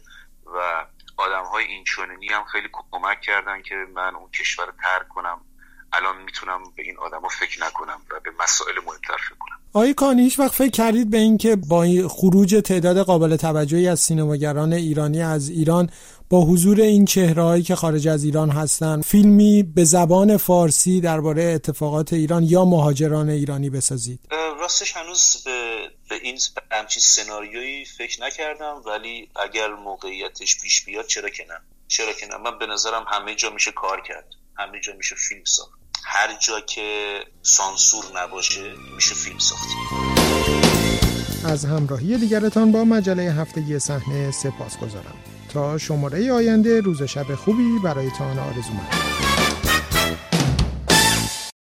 و 0.47 0.87
آدم 1.17 1.45
های 1.45 1.65
این 1.65 1.85
هم 2.31 2.45
خیلی 2.45 2.69
کمک 2.91 3.21
کردن 3.21 3.63
که 3.63 3.75
من 3.95 4.17
اون 4.17 4.31
کشور 4.31 4.67
رو 4.67 4.73
ترک 4.83 5.09
کنم. 5.09 5.41
الان 5.93 6.23
می‌تونم 6.23 6.63
به 6.77 6.83
این 6.83 6.99
آدما 6.99 7.29
فکر 7.29 7.65
نکنم 7.65 8.01
و 8.11 8.21
به 8.21 8.31
مسائل 8.39 8.75
مهمتر 8.75 9.17
فکر 9.17 9.39
کنم. 9.39 9.57
آقای 9.73 9.95
کانی 9.95 10.23
هیچ 10.23 10.39
وقت 10.39 10.53
فکر 10.53 10.71
کردید 10.71 11.11
به 11.11 11.17
اینکه 11.17 11.57
با 11.57 11.87
خروج 12.09 12.55
تعداد 12.65 13.03
قابل 13.03 13.37
توجهی 13.37 13.89
از 13.89 14.01
سینماگران 14.01 14.73
ایرانی 14.73 15.23
از 15.23 15.49
ایران 15.49 15.91
با 16.31 16.41
حضور 16.41 16.81
این 16.81 17.05
چهرههایی 17.05 17.63
که 17.63 17.75
خارج 17.75 18.09
از 18.09 18.25
ایران 18.25 18.51
هستن 18.51 19.01
فیلمی 19.01 19.63
به 19.63 19.85
زبان 19.85 20.37
فارسی 20.37 21.01
درباره 21.01 21.45
اتفاقات 21.45 22.13
ایران 22.13 22.43
یا 22.43 22.65
مهاجران 22.65 23.29
ایرانی 23.29 23.71
بسازید. 23.71 24.21
راستش 24.61 24.97
هنوز 24.97 25.43
به, 25.45 25.91
به 26.09 26.15
این 26.23 26.39
همچین 26.73 27.03
سناریویی 27.03 27.85
فکر 27.85 28.23
نکردم 28.23 28.83
ولی 28.87 29.29
اگر 29.45 29.69
موقعیتش 29.69 30.61
پیش 30.61 30.85
بیاد 30.85 31.07
چرا 31.07 31.29
که 31.29 31.47
نه؟ 31.49 31.61
چرا 31.89 32.13
که 32.13 32.27
نه؟ 32.27 32.37
من 32.37 32.59
به 32.59 32.67
نظرم 32.67 33.05
همه 33.09 33.35
جا 33.35 33.51
میشه 33.51 33.73
کار 33.73 34.03
کرد. 34.09 34.27
همه 34.57 34.81
جا 34.81 34.93
میشه 34.97 35.17
فیلم 35.17 35.45
ساخت. 35.45 35.79
هر 36.05 36.39
جا 36.39 36.61
که 36.61 37.21
سانسور 37.43 38.05
نباشه 38.15 38.75
میشه 38.95 39.15
فیلم 39.15 39.39
ساخت. 39.39 39.69
از 41.45 41.65
همراهی 41.65 42.19
دیگرتان 42.19 42.73
با 42.73 42.85
مجله 42.85 43.23
هفتگی 43.23 43.79
صحنه 43.79 44.31
سپاس 44.31 44.79
گذارم 44.79 45.30
تا 45.51 45.79
شماره 45.79 46.33
آینده 46.33 46.81
روز 46.81 47.03
شب 47.03 47.35
خوبی 47.35 47.79
برایتان 47.85 48.39
آرزو 48.39 49.20